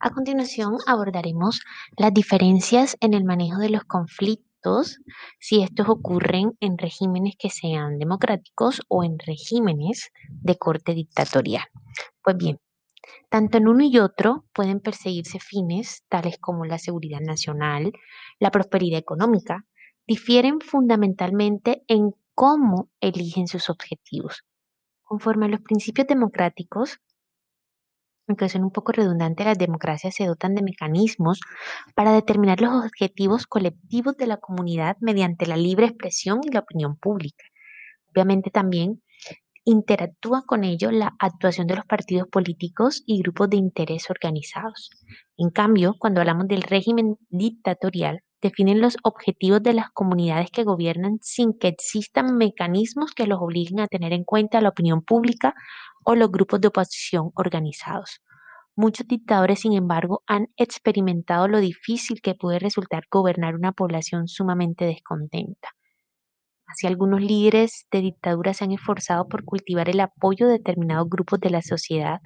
A 0.00 0.10
continuación 0.10 0.78
abordaremos 0.88 1.60
las 1.96 2.12
diferencias 2.12 2.96
en 2.98 3.14
el 3.14 3.22
manejo 3.22 3.60
de 3.60 3.70
los 3.70 3.84
conflictos 3.84 4.98
si 5.38 5.62
estos 5.62 5.88
ocurren 5.88 6.56
en 6.58 6.78
regímenes 6.78 7.36
que 7.38 7.48
sean 7.48 8.00
democráticos 8.00 8.82
o 8.88 9.04
en 9.04 9.20
regímenes 9.20 10.10
de 10.28 10.58
corte 10.58 10.94
dictatorial. 10.94 11.66
Pues 12.20 12.36
bien, 12.36 12.58
tanto 13.28 13.58
en 13.58 13.68
uno 13.68 13.84
y 13.84 13.98
otro 13.98 14.46
pueden 14.52 14.80
perseguirse 14.80 15.38
fines 15.38 16.02
tales 16.08 16.38
como 16.40 16.64
la 16.64 16.78
seguridad 16.78 17.20
nacional, 17.20 17.92
la 18.40 18.50
prosperidad 18.50 18.98
económica, 18.98 19.64
difieren 20.08 20.58
fundamentalmente 20.60 21.84
en 21.86 22.16
cómo 22.40 22.88
eligen 23.02 23.48
sus 23.48 23.68
objetivos. 23.68 24.46
Conforme 25.02 25.44
a 25.44 25.48
los 25.50 25.60
principios 25.60 26.06
democráticos, 26.06 26.96
aunque 28.26 28.48
son 28.48 28.64
un 28.64 28.70
poco 28.70 28.92
redundantes, 28.92 29.44
las 29.44 29.58
democracias 29.58 30.14
se 30.14 30.24
dotan 30.24 30.54
de 30.54 30.62
mecanismos 30.62 31.38
para 31.94 32.12
determinar 32.12 32.62
los 32.62 32.82
objetivos 32.82 33.46
colectivos 33.46 34.16
de 34.16 34.26
la 34.26 34.38
comunidad 34.38 34.96
mediante 35.00 35.44
la 35.44 35.58
libre 35.58 35.84
expresión 35.84 36.40
y 36.42 36.50
la 36.50 36.60
opinión 36.60 36.96
pública. 36.96 37.44
Obviamente 38.08 38.50
también 38.50 39.02
interactúa 39.66 40.46
con 40.46 40.64
ello 40.64 40.90
la 40.90 41.14
actuación 41.18 41.66
de 41.66 41.76
los 41.76 41.84
partidos 41.84 42.26
políticos 42.26 43.02
y 43.04 43.20
grupos 43.20 43.50
de 43.50 43.58
interés 43.58 44.08
organizados. 44.08 44.88
En 45.36 45.50
cambio, 45.50 45.94
cuando 45.98 46.22
hablamos 46.22 46.48
del 46.48 46.62
régimen 46.62 47.18
dictatorial, 47.28 48.22
definen 48.42 48.80
los 48.80 48.96
objetivos 49.02 49.62
de 49.62 49.74
las 49.74 49.90
comunidades 49.90 50.50
que 50.50 50.64
gobiernan 50.64 51.18
sin 51.20 51.58
que 51.58 51.68
existan 51.68 52.36
mecanismos 52.36 53.12
que 53.12 53.26
los 53.26 53.40
obliguen 53.40 53.80
a 53.80 53.88
tener 53.88 54.12
en 54.12 54.24
cuenta 54.24 54.60
la 54.60 54.70
opinión 54.70 55.02
pública 55.02 55.54
o 56.04 56.14
los 56.14 56.30
grupos 56.30 56.60
de 56.60 56.68
oposición 56.68 57.30
organizados. 57.34 58.20
Muchos 58.76 59.06
dictadores, 59.06 59.60
sin 59.60 59.74
embargo, 59.74 60.22
han 60.26 60.48
experimentado 60.56 61.48
lo 61.48 61.60
difícil 61.60 62.20
que 62.22 62.34
puede 62.34 62.58
resultar 62.58 63.04
gobernar 63.10 63.54
una 63.54 63.72
población 63.72 64.26
sumamente 64.28 64.86
descontenta. 64.86 65.70
Así 66.66 66.86
algunos 66.86 67.20
líderes 67.20 67.86
de 67.90 68.00
dictadura 68.00 68.54
se 68.54 68.64
han 68.64 68.72
esforzado 68.72 69.28
por 69.28 69.44
cultivar 69.44 69.88
el 69.88 70.00
apoyo 70.00 70.46
de 70.46 70.52
determinados 70.52 71.10
grupos 71.10 71.40
de 71.40 71.50
la 71.50 71.62
sociedad, 71.62 72.20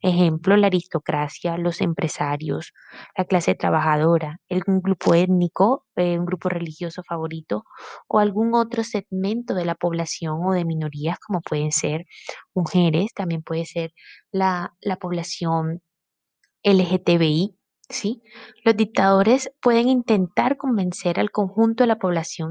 ejemplo 0.00 0.56
la 0.56 0.68
aristocracia, 0.68 1.58
los 1.58 1.80
empresarios, 1.80 2.72
la 3.16 3.24
clase 3.24 3.54
trabajadora, 3.54 4.40
algún 4.48 4.80
grupo 4.80 5.14
étnico, 5.14 5.86
eh, 5.96 6.18
un 6.18 6.26
grupo 6.26 6.48
religioso 6.48 7.02
favorito 7.02 7.64
o 8.08 8.18
algún 8.18 8.54
otro 8.54 8.84
segmento 8.84 9.54
de 9.54 9.64
la 9.64 9.74
población 9.74 10.38
o 10.44 10.52
de 10.52 10.64
minorías 10.64 11.18
como 11.18 11.40
pueden 11.40 11.72
ser 11.72 12.06
mujeres, 12.54 13.12
también 13.14 13.42
puede 13.42 13.66
ser 13.66 13.92
la, 14.32 14.74
la 14.80 14.96
población 14.96 15.82
LGTBI, 16.62 17.56
¿sí? 17.90 18.22
Los 18.64 18.76
dictadores 18.76 19.50
pueden 19.60 19.88
intentar 19.88 20.56
convencer 20.56 21.20
al 21.20 21.30
conjunto 21.30 21.82
de 21.84 21.88
la 21.88 21.98
población 21.98 22.50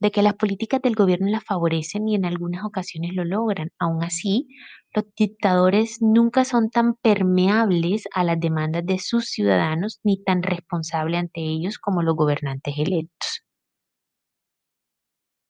de 0.00 0.10
que 0.10 0.22
las 0.22 0.34
políticas 0.34 0.82
del 0.82 0.94
gobierno 0.94 1.28
las 1.28 1.44
favorecen 1.44 2.08
y 2.08 2.14
en 2.16 2.24
algunas 2.24 2.64
ocasiones 2.64 3.12
lo 3.14 3.24
logran. 3.24 3.70
Aún 3.78 4.04
así, 4.04 4.48
los 4.94 5.04
dictadores 5.16 6.02
nunca 6.02 6.44
son 6.44 6.70
tan 6.70 6.94
permeables 6.96 8.04
a 8.14 8.24
las 8.24 8.38
demandas 8.40 8.84
de 8.84 8.98
sus 8.98 9.26
ciudadanos 9.30 10.00
ni 10.04 10.22
tan 10.22 10.42
responsables 10.42 11.20
ante 11.20 11.40
ellos 11.40 11.78
como 11.78 12.02
los 12.02 12.16
gobernantes 12.16 12.74
electos. 12.76 13.44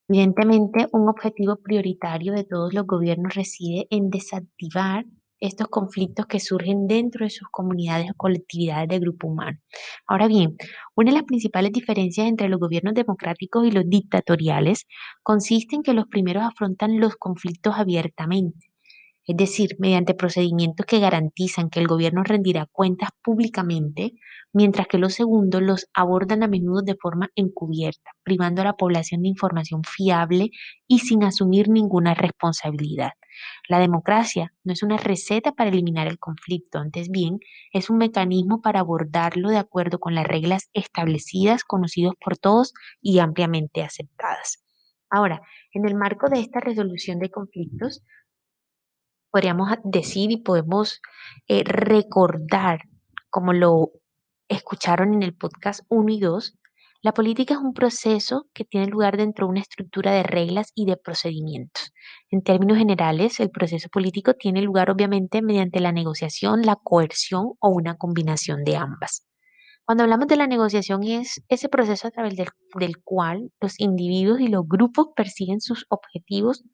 Evidentemente, 0.08 0.88
un 0.92 1.08
objetivo 1.08 1.56
prioritario 1.56 2.32
de 2.34 2.44
todos 2.44 2.74
los 2.74 2.86
gobiernos 2.86 3.34
reside 3.34 3.86
en 3.90 4.10
desactivar 4.10 5.06
estos 5.40 5.68
conflictos 5.68 6.26
que 6.26 6.40
surgen 6.40 6.86
dentro 6.86 7.24
de 7.24 7.30
sus 7.30 7.48
comunidades 7.50 8.10
o 8.10 8.14
colectividades 8.14 8.88
de 8.88 8.98
grupo 9.00 9.28
humano. 9.28 9.58
Ahora 10.06 10.28
bien, 10.28 10.56
una 10.94 11.10
de 11.10 11.16
las 11.18 11.24
principales 11.26 11.72
diferencias 11.72 12.26
entre 12.26 12.48
los 12.48 12.60
gobiernos 12.60 12.94
democráticos 12.94 13.66
y 13.66 13.70
los 13.72 13.84
dictatoriales 13.88 14.86
consiste 15.22 15.76
en 15.76 15.82
que 15.82 15.94
los 15.94 16.06
primeros 16.06 16.44
afrontan 16.44 17.00
los 17.00 17.16
conflictos 17.16 17.74
abiertamente 17.76 18.69
es 19.30 19.36
decir, 19.36 19.76
mediante 19.78 20.14
procedimientos 20.14 20.84
que 20.86 20.98
garantizan 20.98 21.70
que 21.70 21.78
el 21.78 21.86
gobierno 21.86 22.24
rendirá 22.24 22.66
cuentas 22.66 23.10
públicamente, 23.22 24.14
mientras 24.52 24.88
que 24.88 24.98
los 24.98 25.14
segundos 25.14 25.62
los 25.62 25.86
abordan 25.94 26.42
a 26.42 26.48
menudo 26.48 26.82
de 26.82 26.96
forma 26.96 27.28
encubierta, 27.36 28.10
privando 28.24 28.62
a 28.62 28.64
la 28.64 28.72
población 28.72 29.22
de 29.22 29.28
información 29.28 29.82
fiable 29.84 30.50
y 30.88 30.98
sin 30.98 31.22
asumir 31.22 31.68
ninguna 31.68 32.14
responsabilidad. 32.14 33.12
La 33.68 33.78
democracia 33.78 34.52
no 34.64 34.72
es 34.72 34.82
una 34.82 34.96
receta 34.96 35.52
para 35.52 35.70
eliminar 35.70 36.08
el 36.08 36.18
conflicto, 36.18 36.80
antes 36.80 37.08
bien 37.08 37.38
es 37.72 37.88
un 37.88 37.98
mecanismo 37.98 38.60
para 38.60 38.80
abordarlo 38.80 39.48
de 39.48 39.58
acuerdo 39.58 40.00
con 40.00 40.16
las 40.16 40.26
reglas 40.26 40.70
establecidas, 40.72 41.62
conocidos 41.62 42.14
por 42.20 42.36
todos 42.36 42.74
y 43.00 43.20
ampliamente 43.20 43.84
aceptadas. 43.84 44.64
Ahora, 45.08 45.40
en 45.72 45.86
el 45.86 45.94
marco 45.94 46.28
de 46.28 46.40
esta 46.40 46.58
resolución 46.58 47.20
de 47.20 47.30
conflictos, 47.30 48.02
podríamos 49.30 49.70
decir 49.84 50.30
y 50.30 50.38
podemos 50.38 51.00
eh, 51.48 51.62
recordar, 51.64 52.80
como 53.30 53.52
lo 53.52 53.92
escucharon 54.48 55.14
en 55.14 55.22
el 55.22 55.34
podcast 55.34 55.82
1 55.88 56.12
y 56.12 56.20
2, 56.20 56.58
la 57.02 57.14
política 57.14 57.54
es 57.54 57.60
un 57.60 57.72
proceso 57.72 58.46
que 58.52 58.64
tiene 58.64 58.86
lugar 58.86 59.16
dentro 59.16 59.46
de 59.46 59.52
una 59.52 59.60
estructura 59.60 60.12
de 60.12 60.22
reglas 60.22 60.70
y 60.74 60.84
de 60.84 60.98
procedimientos. 60.98 61.94
En 62.30 62.42
términos 62.42 62.76
generales, 62.76 63.40
el 63.40 63.50
proceso 63.50 63.88
político 63.88 64.34
tiene 64.34 64.60
lugar 64.60 64.90
obviamente 64.90 65.40
mediante 65.40 65.80
la 65.80 65.92
negociación, 65.92 66.60
la 66.60 66.76
coerción 66.76 67.54
o 67.58 67.70
una 67.70 67.96
combinación 67.96 68.64
de 68.64 68.76
ambas. 68.76 69.26
Cuando 69.86 70.04
hablamos 70.04 70.28
de 70.28 70.36
la 70.36 70.46
negociación 70.46 71.02
es 71.04 71.42
ese 71.48 71.70
proceso 71.70 72.06
a 72.06 72.10
través 72.10 72.36
del, 72.36 72.48
del 72.78 73.02
cual 73.02 73.50
los 73.60 73.80
individuos 73.80 74.40
y 74.40 74.48
los 74.48 74.68
grupos 74.68 75.08
persiguen 75.16 75.62
sus 75.62 75.86
objetivos 75.88 76.64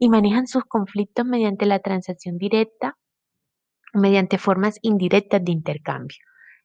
y 0.00 0.08
manejan 0.08 0.48
sus 0.48 0.64
conflictos 0.64 1.24
mediante 1.24 1.66
la 1.66 1.78
transacción 1.78 2.38
directa 2.38 2.96
mediante 3.92 4.38
formas 4.38 4.78
indirectas 4.82 5.44
de 5.44 5.52
intercambio. 5.52 6.18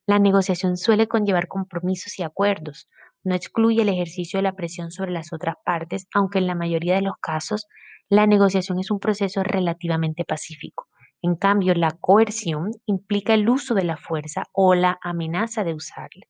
La 0.08 0.20
negociación 0.20 0.78
suele 0.78 1.08
conllevar 1.08 1.48
compromisos 1.48 2.18
y 2.20 2.24
acuerdos. 2.24 2.88
No 3.24 3.36
excluye 3.36 3.82
el 3.82 3.90
ejercicio 3.90 4.38
de 4.38 4.44
la 4.44 4.56
presión 4.56 4.92
sobre 4.92 5.12
las 5.12 5.34
otras 5.34 5.56
partes, 5.66 6.08
aunque 6.14 6.38
en 6.38 6.48
la 6.48 6.56
mayoría 6.56 6.96
de 6.96 7.02
los 7.02 7.16
casos 7.20 7.66
la 8.08 8.28
negociación 8.28 8.80
es 8.80 8.92
un 8.92 9.00
proceso 9.00 9.44
relativamente 9.44 10.24
pacífico. 10.24 10.88
En 11.22 11.36
cambio, 11.36 11.74
la 11.74 11.92
coerción 12.00 12.72
implica 12.86 13.34
el 13.34 13.50
uso 13.50 13.74
de 13.74 13.84
la 13.84 13.98
fuerza 13.98 14.44
o 14.54 14.76
la 14.76 15.00
amenaza 15.02 15.64
de 15.64 15.74
usarla. 15.74 16.26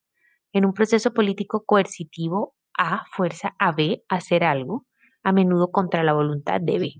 En 0.53 0.65
un 0.65 0.73
proceso 0.73 1.13
político 1.13 1.65
coercitivo, 1.65 2.55
A 2.77 3.05
fuerza 3.11 3.55
a 3.59 3.71
B 3.73 4.03
hacer 4.09 4.43
algo, 4.43 4.85
a 5.25 5.33
menudo 5.33 5.71
contra 5.71 6.03
la 6.03 6.13
voluntad 6.13 6.61
de 6.61 6.79
B. 6.79 6.93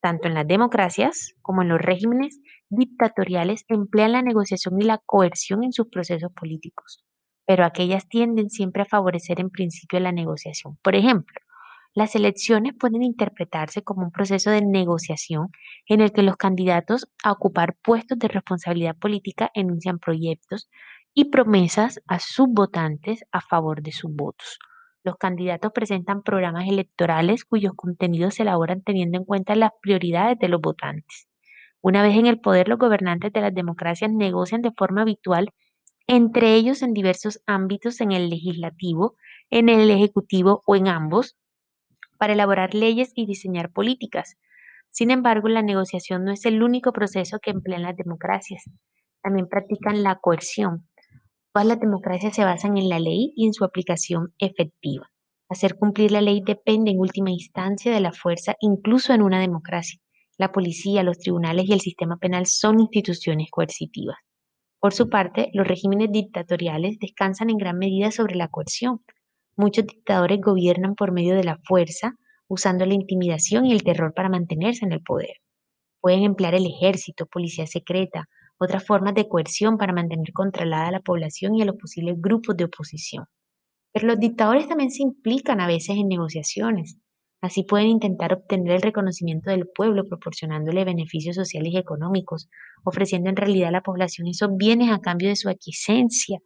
tanto 0.00 0.28
en 0.28 0.34
las 0.34 0.46
democracias 0.48 1.34
como 1.42 1.62
en 1.62 1.68
los 1.68 1.80
regímenes 1.80 2.40
dictatoriales, 2.68 3.64
emplean 3.68 4.12
la 4.12 4.22
negociación 4.22 4.80
y 4.80 4.84
la 4.84 4.98
coerción 4.98 5.64
en 5.64 5.72
sus 5.72 5.88
procesos 5.88 6.32
políticos, 6.32 7.04
pero 7.46 7.64
aquellas 7.64 8.08
tienden 8.08 8.50
siempre 8.50 8.82
a 8.82 8.86
favorecer 8.86 9.40
en 9.40 9.50
principio 9.50 10.00
la 10.00 10.12
negociación. 10.12 10.78
Por 10.82 10.96
ejemplo, 10.96 11.40
las 11.94 12.14
elecciones 12.14 12.74
pueden 12.78 13.02
interpretarse 13.02 13.82
como 13.82 14.02
un 14.04 14.12
proceso 14.12 14.50
de 14.50 14.62
negociación 14.62 15.48
en 15.86 16.00
el 16.00 16.12
que 16.12 16.22
los 16.22 16.36
candidatos 16.36 17.08
a 17.24 17.32
ocupar 17.32 17.76
puestos 17.82 18.18
de 18.18 18.28
responsabilidad 18.28 18.96
política 18.96 19.50
enuncian 19.54 19.98
proyectos 19.98 20.68
y 21.14 21.26
promesas 21.30 22.00
a 22.06 22.18
sus 22.20 22.48
votantes 22.48 23.24
a 23.32 23.40
favor 23.40 23.82
de 23.82 23.92
sus 23.92 24.14
votos. 24.14 24.58
Los 25.06 25.18
candidatos 25.18 25.70
presentan 25.72 26.24
programas 26.24 26.66
electorales 26.66 27.44
cuyos 27.44 27.74
contenidos 27.76 28.34
se 28.34 28.42
elaboran 28.42 28.82
teniendo 28.82 29.18
en 29.18 29.24
cuenta 29.24 29.54
las 29.54 29.70
prioridades 29.80 30.36
de 30.40 30.48
los 30.48 30.60
votantes. 30.60 31.28
Una 31.80 32.02
vez 32.02 32.16
en 32.16 32.26
el 32.26 32.40
poder, 32.40 32.66
los 32.66 32.80
gobernantes 32.80 33.32
de 33.32 33.40
las 33.40 33.54
democracias 33.54 34.10
negocian 34.10 34.62
de 34.62 34.72
forma 34.72 35.02
habitual 35.02 35.50
entre 36.08 36.54
ellos 36.54 36.82
en 36.82 36.92
diversos 36.92 37.40
ámbitos 37.46 38.00
en 38.00 38.10
el 38.10 38.28
legislativo, 38.30 39.14
en 39.48 39.68
el 39.68 39.88
ejecutivo 39.92 40.64
o 40.66 40.74
en 40.74 40.88
ambos, 40.88 41.36
para 42.18 42.32
elaborar 42.32 42.74
leyes 42.74 43.12
y 43.14 43.26
diseñar 43.26 43.70
políticas. 43.70 44.36
Sin 44.90 45.12
embargo, 45.12 45.46
la 45.46 45.62
negociación 45.62 46.24
no 46.24 46.32
es 46.32 46.44
el 46.46 46.64
único 46.64 46.92
proceso 46.92 47.38
que 47.38 47.52
emplean 47.52 47.82
las 47.82 47.96
democracias. 47.96 48.64
También 49.22 49.46
practican 49.46 50.02
la 50.02 50.16
coerción. 50.16 50.88
Todas 51.56 51.68
las 51.68 51.80
democracias 51.80 52.34
se 52.34 52.44
basan 52.44 52.76
en 52.76 52.90
la 52.90 53.00
ley 53.00 53.32
y 53.34 53.46
en 53.46 53.54
su 53.54 53.64
aplicación 53.64 54.34
efectiva. 54.38 55.10
Hacer 55.48 55.76
cumplir 55.78 56.12
la 56.12 56.20
ley 56.20 56.42
depende 56.44 56.90
en 56.90 56.98
última 56.98 57.30
instancia 57.30 57.90
de 57.90 58.00
la 58.00 58.12
fuerza, 58.12 58.56
incluso 58.60 59.14
en 59.14 59.22
una 59.22 59.40
democracia. 59.40 59.98
La 60.36 60.52
policía, 60.52 61.02
los 61.02 61.16
tribunales 61.16 61.64
y 61.66 61.72
el 61.72 61.80
sistema 61.80 62.18
penal 62.18 62.44
son 62.44 62.78
instituciones 62.78 63.48
coercitivas. 63.50 64.18
Por 64.80 64.92
su 64.92 65.08
parte, 65.08 65.48
los 65.54 65.66
regímenes 65.66 66.12
dictatoriales 66.12 66.98
descansan 67.00 67.48
en 67.48 67.56
gran 67.56 67.78
medida 67.78 68.10
sobre 68.10 68.36
la 68.36 68.48
coerción. 68.48 69.00
Muchos 69.56 69.86
dictadores 69.86 70.42
gobiernan 70.42 70.94
por 70.94 71.10
medio 71.10 71.36
de 71.36 71.44
la 71.44 71.56
fuerza, 71.64 72.16
usando 72.48 72.84
la 72.84 72.92
intimidación 72.92 73.64
y 73.64 73.72
el 73.72 73.82
terror 73.82 74.12
para 74.12 74.28
mantenerse 74.28 74.84
en 74.84 74.92
el 74.92 75.00
poder. 75.00 75.36
Pueden 76.02 76.22
emplear 76.22 76.54
el 76.54 76.66
ejército, 76.66 77.24
policía 77.24 77.66
secreta, 77.66 78.28
otras 78.58 78.84
formas 78.86 79.14
de 79.14 79.28
coerción 79.28 79.78
para 79.78 79.92
mantener 79.92 80.32
controlada 80.32 80.88
a 80.88 80.92
la 80.92 81.00
población 81.00 81.54
y 81.54 81.62
a 81.62 81.64
los 81.64 81.76
posibles 81.76 82.16
grupos 82.18 82.56
de 82.56 82.64
oposición. 82.64 83.24
Pero 83.92 84.08
los 84.08 84.20
dictadores 84.20 84.68
también 84.68 84.90
se 84.90 85.02
implican 85.02 85.60
a 85.60 85.66
veces 85.66 85.96
en 85.96 86.08
negociaciones. 86.08 86.98
Así 87.42 87.64
pueden 87.64 87.88
intentar 87.88 88.32
obtener 88.32 88.72
el 88.72 88.82
reconocimiento 88.82 89.50
del 89.50 89.68
pueblo 89.68 90.04
proporcionándole 90.08 90.84
beneficios 90.84 91.36
sociales 91.36 91.72
y 91.72 91.78
económicos, 91.78 92.48
ofreciendo 92.84 93.30
en 93.30 93.36
realidad 93.36 93.68
a 93.68 93.72
la 93.72 93.82
población 93.82 94.28
esos 94.28 94.56
bienes 94.56 94.90
a 94.90 95.00
cambio 95.00 95.28
de 95.28 95.36
su 95.36 95.48
aquiescencia 95.48 96.40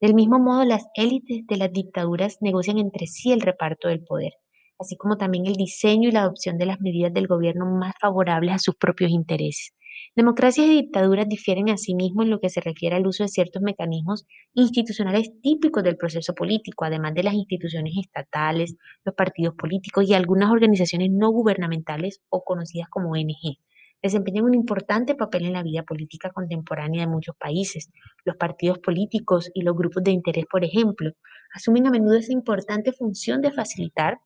del 0.00 0.14
mismo 0.14 0.38
modo, 0.38 0.64
las 0.64 0.84
élites 0.94 1.46
de 1.46 1.56
las 1.56 1.72
dictaduras 1.72 2.36
negocian 2.42 2.78
entre 2.78 3.06
sí 3.06 3.32
el 3.32 3.40
reparto 3.40 3.88
del 3.88 4.04
poder, 4.04 4.32
así 4.78 4.94
como 4.96 5.16
también 5.16 5.46
el 5.46 5.54
diseño 5.54 6.08
y 6.10 6.12
la 6.12 6.20
adopción 6.20 6.58
de 6.58 6.66
las 6.66 6.80
medidas 6.80 7.14
del 7.14 7.26
gobierno 7.26 7.64
más 7.64 7.94
favorables 7.98 8.52
a 8.54 8.58
sus 8.58 8.76
propios 8.76 9.10
intereses. 9.10 9.74
Democracias 10.14 10.66
y 10.66 10.82
dictaduras 10.82 11.28
difieren 11.28 11.68
asimismo 11.70 12.22
en 12.22 12.30
lo 12.30 12.40
que 12.40 12.50
se 12.50 12.60
refiere 12.60 12.96
al 12.96 13.06
uso 13.06 13.24
de 13.24 13.28
ciertos 13.28 13.62
mecanismos 13.62 14.26
institucionales 14.54 15.30
típicos 15.42 15.82
del 15.82 15.96
proceso 15.96 16.34
político, 16.34 16.84
además 16.84 17.14
de 17.14 17.22
las 17.22 17.34
instituciones 17.34 17.94
estatales, 17.98 18.76
los 19.04 19.14
partidos 19.14 19.54
políticos 19.54 20.08
y 20.08 20.14
algunas 20.14 20.50
organizaciones 20.50 21.10
no 21.10 21.30
gubernamentales 21.30 22.20
o 22.28 22.44
conocidas 22.44 22.88
como 22.88 23.10
ONG 23.10 23.58
desempeñan 24.02 24.44
un 24.44 24.54
importante 24.54 25.14
papel 25.14 25.46
en 25.46 25.52
la 25.54 25.62
vida 25.62 25.82
política 25.82 26.30
contemporánea 26.30 27.02
de 27.02 27.10
muchos 27.10 27.36
países. 27.36 27.90
Los 28.24 28.36
partidos 28.36 28.78
políticos 28.78 29.50
y 29.54 29.62
los 29.62 29.76
grupos 29.76 30.02
de 30.04 30.12
interés, 30.12 30.46
por 30.50 30.64
ejemplo, 30.64 31.12
asumen 31.52 31.86
a 31.86 31.90
menudo 31.90 32.16
esa 32.16 32.32
importante 32.32 32.92
función 32.92 33.40
de 33.40 33.52
facilitar 33.52 34.18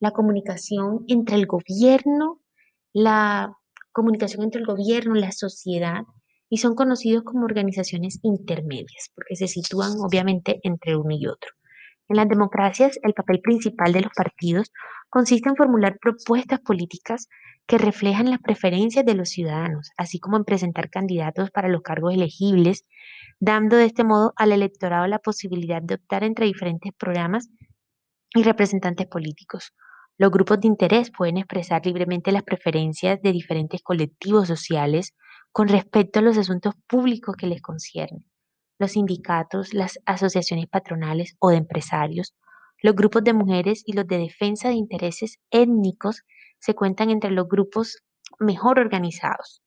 la 0.00 0.12
comunicación 0.12 1.04
entre 1.08 1.36
el 1.36 1.46
gobierno, 1.46 2.40
la 2.92 3.57
comunicación 3.98 4.44
entre 4.44 4.60
el 4.60 4.66
gobierno, 4.66 5.14
la 5.14 5.32
sociedad, 5.32 6.02
y 6.48 6.58
son 6.58 6.76
conocidos 6.76 7.24
como 7.24 7.44
organizaciones 7.44 8.20
intermedias, 8.22 9.10
porque 9.12 9.34
se 9.34 9.48
sitúan 9.48 9.92
obviamente 9.98 10.60
entre 10.62 10.96
uno 10.96 11.10
y 11.10 11.26
otro. 11.26 11.50
En 12.08 12.16
las 12.16 12.28
democracias, 12.28 12.98
el 13.02 13.12
papel 13.12 13.40
principal 13.40 13.92
de 13.92 14.02
los 14.02 14.12
partidos 14.16 14.70
consiste 15.10 15.48
en 15.48 15.56
formular 15.56 15.98
propuestas 16.00 16.60
políticas 16.60 17.28
que 17.66 17.76
reflejan 17.76 18.30
las 18.30 18.38
preferencias 18.38 19.04
de 19.04 19.14
los 19.14 19.30
ciudadanos, 19.30 19.90
así 19.96 20.20
como 20.20 20.36
en 20.36 20.44
presentar 20.44 20.90
candidatos 20.90 21.50
para 21.50 21.68
los 21.68 21.82
cargos 21.82 22.14
elegibles, 22.14 22.86
dando 23.40 23.76
de 23.76 23.86
este 23.86 24.04
modo 24.04 24.32
al 24.36 24.52
electorado 24.52 25.08
la 25.08 25.18
posibilidad 25.18 25.82
de 25.82 25.96
optar 25.96 26.22
entre 26.22 26.46
diferentes 26.46 26.92
programas 26.96 27.48
y 28.34 28.44
representantes 28.44 29.08
políticos. 29.08 29.74
Los 30.18 30.32
grupos 30.32 30.60
de 30.60 30.66
interés 30.66 31.12
pueden 31.16 31.36
expresar 31.36 31.86
libremente 31.86 32.32
las 32.32 32.42
preferencias 32.42 33.22
de 33.22 33.30
diferentes 33.30 33.82
colectivos 33.82 34.48
sociales 34.48 35.14
con 35.52 35.68
respecto 35.68 36.18
a 36.18 36.22
los 36.22 36.36
asuntos 36.36 36.74
públicos 36.88 37.36
que 37.36 37.46
les 37.46 37.62
conciernen. 37.62 38.24
Los 38.80 38.92
sindicatos, 38.92 39.74
las 39.74 40.00
asociaciones 40.06 40.66
patronales 40.66 41.36
o 41.38 41.50
de 41.50 41.58
empresarios, 41.58 42.34
los 42.82 42.96
grupos 42.96 43.22
de 43.22 43.32
mujeres 43.32 43.84
y 43.86 43.92
los 43.92 44.08
de 44.08 44.18
defensa 44.18 44.68
de 44.68 44.74
intereses 44.74 45.38
étnicos 45.50 46.22
se 46.58 46.74
cuentan 46.74 47.10
entre 47.10 47.30
los 47.30 47.48
grupos 47.48 48.02
mejor 48.40 48.80
organizados. 48.80 49.62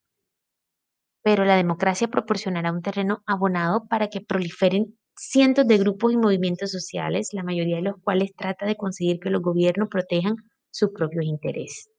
Pero 1.24 1.46
la 1.46 1.56
democracia 1.56 2.10
proporcionará 2.10 2.74
un 2.74 2.82
terreno 2.82 3.24
abonado 3.26 3.86
para 3.88 4.10
que 4.10 4.20
proliferen 4.20 4.98
cientos 5.16 5.68
de 5.68 5.78
grupos 5.78 6.14
y 6.14 6.18
movimientos 6.18 6.72
sociales, 6.72 7.30
la 7.34 7.44
mayoría 7.44 7.78
de 7.78 7.84
los 7.84 7.96
cuales 8.04 8.34
trata 8.36 8.66
de 8.66 8.76
conseguir 8.76 9.20
que 9.20 9.30
los 9.30 9.42
gobiernos 9.42 9.90
protejan 9.90 10.36
sus 10.72 10.92
propios 10.92 11.26
intereses. 11.26 11.90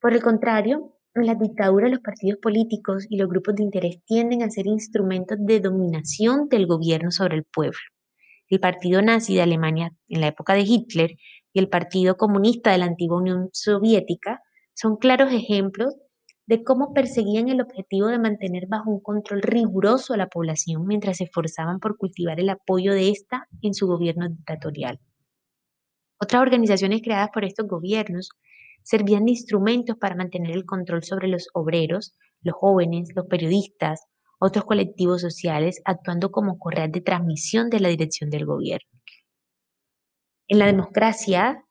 Por 0.00 0.14
el 0.14 0.22
contrario, 0.22 0.96
en 1.14 1.26
las 1.26 1.38
dictaduras 1.38 1.90
los 1.90 2.00
partidos 2.00 2.38
políticos 2.40 3.06
y 3.08 3.16
los 3.16 3.28
grupos 3.28 3.56
de 3.56 3.64
interés 3.64 3.98
tienden 4.04 4.42
a 4.42 4.50
ser 4.50 4.66
instrumentos 4.66 5.38
de 5.40 5.60
dominación 5.60 6.48
del 6.48 6.66
gobierno 6.66 7.10
sobre 7.10 7.36
el 7.36 7.44
pueblo. 7.44 7.78
El 8.48 8.60
partido 8.60 9.02
nazi 9.02 9.34
de 9.34 9.42
Alemania 9.42 9.92
en 10.08 10.20
la 10.20 10.28
época 10.28 10.54
de 10.54 10.62
Hitler 10.62 11.12
y 11.52 11.58
el 11.58 11.68
Partido 11.68 12.16
Comunista 12.16 12.72
de 12.72 12.78
la 12.78 12.86
antigua 12.86 13.18
Unión 13.18 13.48
Soviética 13.52 14.40
son 14.74 14.96
claros 14.96 15.32
ejemplos 15.32 15.94
de 16.50 16.64
cómo 16.64 16.92
perseguían 16.92 17.48
el 17.48 17.60
objetivo 17.60 18.08
de 18.08 18.18
mantener 18.18 18.66
bajo 18.66 18.90
un 18.90 18.98
control 18.98 19.40
riguroso 19.40 20.14
a 20.14 20.16
la 20.16 20.26
población 20.26 20.84
mientras 20.84 21.18
se 21.18 21.24
esforzaban 21.24 21.78
por 21.78 21.96
cultivar 21.96 22.40
el 22.40 22.48
apoyo 22.48 22.92
de 22.92 23.10
ésta 23.10 23.46
en 23.62 23.72
su 23.72 23.86
gobierno 23.86 24.28
dictatorial. 24.28 24.98
Otras 26.20 26.42
organizaciones 26.42 27.02
creadas 27.02 27.30
por 27.32 27.44
estos 27.44 27.68
gobiernos 27.68 28.30
servían 28.82 29.26
de 29.26 29.30
instrumentos 29.30 29.96
para 29.96 30.16
mantener 30.16 30.50
el 30.50 30.64
control 30.64 31.04
sobre 31.04 31.28
los 31.28 31.46
obreros, 31.54 32.16
los 32.42 32.56
jóvenes, 32.56 33.10
los 33.14 33.26
periodistas, 33.26 34.08
otros 34.40 34.64
colectivos 34.64 35.20
sociales, 35.20 35.80
actuando 35.84 36.32
como 36.32 36.58
correas 36.58 36.90
de 36.90 37.00
transmisión 37.00 37.70
de 37.70 37.78
la 37.78 37.90
dirección 37.90 38.28
del 38.28 38.44
gobierno. 38.44 38.90
En 40.48 40.58
la 40.58 40.66
democracia, 40.66 41.64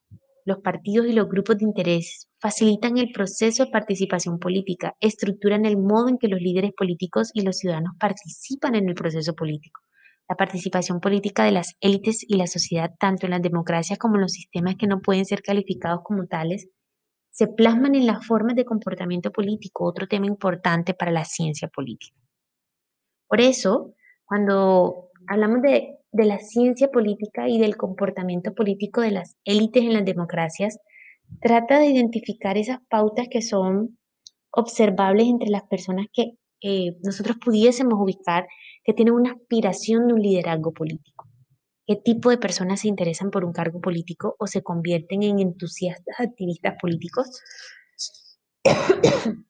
los 0.50 0.60
partidos 0.60 1.08
y 1.08 1.14
los 1.14 1.30
grupos 1.30 1.58
de 1.58 1.66
interés 1.66 2.28
facilitan 2.40 2.98
el 2.98 3.12
proceso 3.12 3.66
de 3.66 3.72
participación 3.72 4.40
política, 4.40 4.96
estructuran 5.00 5.66
el 5.66 5.78
modo 5.78 6.10
en 6.10 6.18
que 6.18 6.28
los 6.28 6.42
líderes 6.42 6.72
políticos 6.76 7.30
y 7.34 7.42
los 7.42 7.58
ciudadanos 7.58 7.94
participan 8.00 8.76
en 8.76 8.90
el 8.90 8.96
proceso 8.96 9.34
político. 9.36 9.80
La 10.28 10.36
participación 10.36 11.00
política 11.00 11.44
de 11.44 11.52
las 11.52 11.76
élites 11.82 12.26
y 12.28 12.36
la 12.36 12.48
sociedad, 12.48 12.92
tanto 13.00 13.28
en 13.28 13.32
las 13.32 13.42
democracias 13.42 14.00
como 14.00 14.16
en 14.16 14.22
los 14.22 14.32
sistemas 14.32 14.76
que 14.76 14.88
no 14.88 15.02
pueden 15.02 15.26
ser 15.26 15.42
calificados 15.42 16.02
como 16.04 16.26
tales, 16.26 16.68
se 17.30 17.48
plasman 17.48 17.94
en 17.94 18.08
las 18.08 18.26
formas 18.26 18.56
de 18.56 18.66
comportamiento 18.66 19.32
político, 19.32 19.86
otro 19.86 20.08
tema 20.08 20.26
importante 20.26 20.94
para 20.96 21.12
la 21.12 21.26
ciencia 21.26 21.68
política. 21.68 22.18
Por 23.28 23.40
eso, 23.40 23.94
cuando 24.26 25.10
hablamos 25.28 25.62
de 25.62 25.99
de 26.12 26.26
la 26.26 26.40
ciencia 26.40 26.90
política 26.90 27.48
y 27.48 27.60
del 27.60 27.78
comportamiento 27.78 28.54
político 28.54 29.02
de 29.02 29.12
las 29.12 29.36
élites 29.46 29.84
en 29.84 29.94
las 29.94 30.06
democracias, 30.06 30.80
trata 31.42 31.80
de 31.80 31.88
identificar 31.88 32.58
esas 32.58 32.80
pautas 32.90 33.28
que 33.30 33.42
son 33.42 33.98
observables 34.52 35.28
entre 35.28 35.50
las 35.50 35.64
personas 35.64 36.08
que 36.12 36.34
eh, 36.62 36.98
nosotros 37.04 37.38
pudiésemos 37.44 38.00
ubicar 38.00 38.48
que 38.84 38.94
tienen 38.94 39.14
una 39.14 39.32
aspiración 39.32 40.08
de 40.08 40.14
un 40.14 40.22
liderazgo 40.22 40.74
político. 40.74 41.28
¿Qué 41.86 41.96
tipo 41.96 42.30
de 42.30 42.38
personas 42.38 42.82
se 42.82 42.88
interesan 42.88 43.32
por 43.32 43.46
un 43.46 43.54
cargo 43.54 43.82
político 43.82 44.36
o 44.38 44.48
se 44.48 44.62
convierten 44.62 45.24
en 45.24 45.40
entusiastas 45.40 46.20
activistas 46.20 46.76
políticos? 46.80 47.42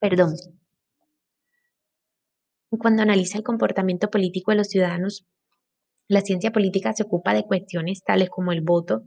Perdón. 0.00 0.34
Cuando 2.70 3.02
analiza 3.02 3.38
el 3.38 3.44
comportamiento 3.44 4.10
político 4.10 4.50
de 4.50 4.58
los 4.58 4.68
ciudadanos, 4.68 5.26
la 6.08 6.20
ciencia 6.20 6.50
política 6.52 6.92
se 6.92 7.04
ocupa 7.04 7.32
de 7.34 7.44
cuestiones 7.44 8.02
tales 8.04 8.28
como 8.30 8.52
el 8.52 8.60
voto 8.60 9.02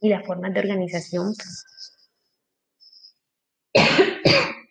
y 0.00 0.08
las 0.10 0.26
formas 0.26 0.52
de 0.52 0.60
organización 0.60 1.32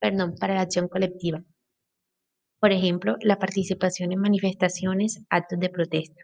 Perdón, 0.00 0.36
para 0.38 0.54
la 0.54 0.60
acción 0.60 0.88
colectiva. 0.88 1.42
Por 2.60 2.72
ejemplo, 2.72 3.16
la 3.20 3.38
participación 3.38 4.12
en 4.12 4.20
manifestaciones, 4.20 5.24
actos 5.28 5.58
de 5.58 5.70
protesta. 5.70 6.22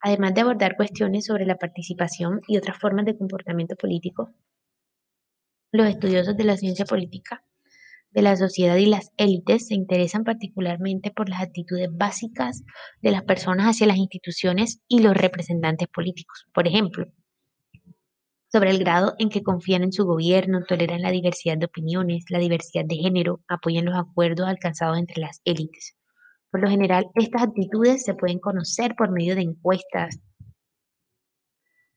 Además 0.00 0.34
de 0.34 0.40
abordar 0.42 0.76
cuestiones 0.76 1.26
sobre 1.26 1.46
la 1.46 1.56
participación 1.56 2.40
y 2.46 2.56
otras 2.56 2.78
formas 2.78 3.04
de 3.06 3.16
comportamiento 3.16 3.76
político, 3.76 4.32
los 5.72 5.86
estudiosos 5.86 6.36
de 6.36 6.44
la 6.44 6.56
ciencia 6.56 6.84
política 6.84 7.44
de 8.14 8.22
la 8.22 8.36
sociedad 8.36 8.76
y 8.76 8.86
las 8.86 9.10
élites 9.16 9.66
se 9.66 9.74
interesan 9.74 10.22
particularmente 10.22 11.10
por 11.10 11.28
las 11.28 11.42
actitudes 11.42 11.88
básicas 11.92 12.62
de 13.02 13.10
las 13.10 13.24
personas 13.24 13.66
hacia 13.66 13.88
las 13.88 13.96
instituciones 13.96 14.80
y 14.88 15.00
los 15.00 15.16
representantes 15.16 15.88
políticos. 15.88 16.46
Por 16.54 16.68
ejemplo, 16.68 17.06
sobre 18.52 18.70
el 18.70 18.78
grado 18.78 19.14
en 19.18 19.30
que 19.30 19.42
confían 19.42 19.82
en 19.82 19.92
su 19.92 20.04
gobierno, 20.04 20.62
toleran 20.64 21.02
la 21.02 21.10
diversidad 21.10 21.58
de 21.58 21.66
opiniones, 21.66 22.24
la 22.28 22.38
diversidad 22.38 22.84
de 22.84 22.94
género, 22.94 23.40
apoyan 23.48 23.84
los 23.84 23.96
acuerdos 23.96 24.46
alcanzados 24.46 24.96
entre 24.96 25.20
las 25.20 25.40
élites. 25.44 25.96
Por 26.52 26.62
lo 26.62 26.70
general, 26.70 27.10
estas 27.16 27.42
actitudes 27.42 28.04
se 28.04 28.14
pueden 28.14 28.38
conocer 28.38 28.94
por 28.94 29.10
medio 29.10 29.34
de 29.34 29.42
encuestas, 29.42 30.20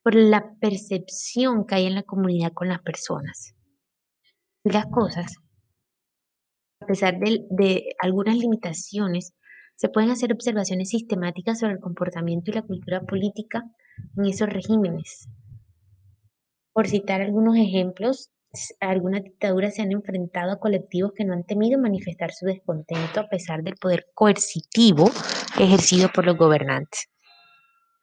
por 0.02 0.16
la 0.16 0.52
percepción 0.60 1.68
que 1.68 1.76
hay 1.76 1.86
en 1.86 1.94
la 1.94 2.02
comunidad 2.02 2.54
con 2.54 2.70
las 2.70 2.82
personas. 2.82 3.54
Las 4.64 4.88
cosas 4.88 5.36
a 6.80 6.86
pesar 6.86 7.18
de, 7.20 7.96
algunas 8.00 8.38
limitaciones, 8.38 9.34
se 9.76 9.90
pueden 9.90 10.10
hacer 10.10 10.32
observaciones 10.34 10.90
sistemáticas 10.90 11.60
sobre 11.60 11.74
el 11.74 11.80
comportamiento 11.80 12.52
y 12.52 12.56
la 12.56 12.62
cultura 12.64 13.02
política 13.02 13.64
en 14.18 14.26
esos 14.26 14.50
regímenes. 14.50 15.28
Por 16.74 16.88
citar 16.88 17.22
algunos 17.22 17.58
ejemplos, 17.58 18.32
algunas 18.80 19.24
dictaduras 19.24 19.76
se 19.76 19.82
han 19.82 19.92
enfrentado 19.92 20.52
a 20.52 20.60
colectivos 20.60 21.12
que 21.16 21.26
no 21.26 21.34
han 21.34 21.44
temido 21.44 21.80
manifestar 21.80 22.32
su 22.32 22.46
descontento 22.46 23.20
a 23.20 23.28
pesar 23.28 23.64
del 23.64 23.76
poder 23.76 24.08
coercitivo 24.14 25.10
ejercido 25.60 26.10
por 26.14 26.26
los 26.26 26.38
gobernantes. 26.38 27.08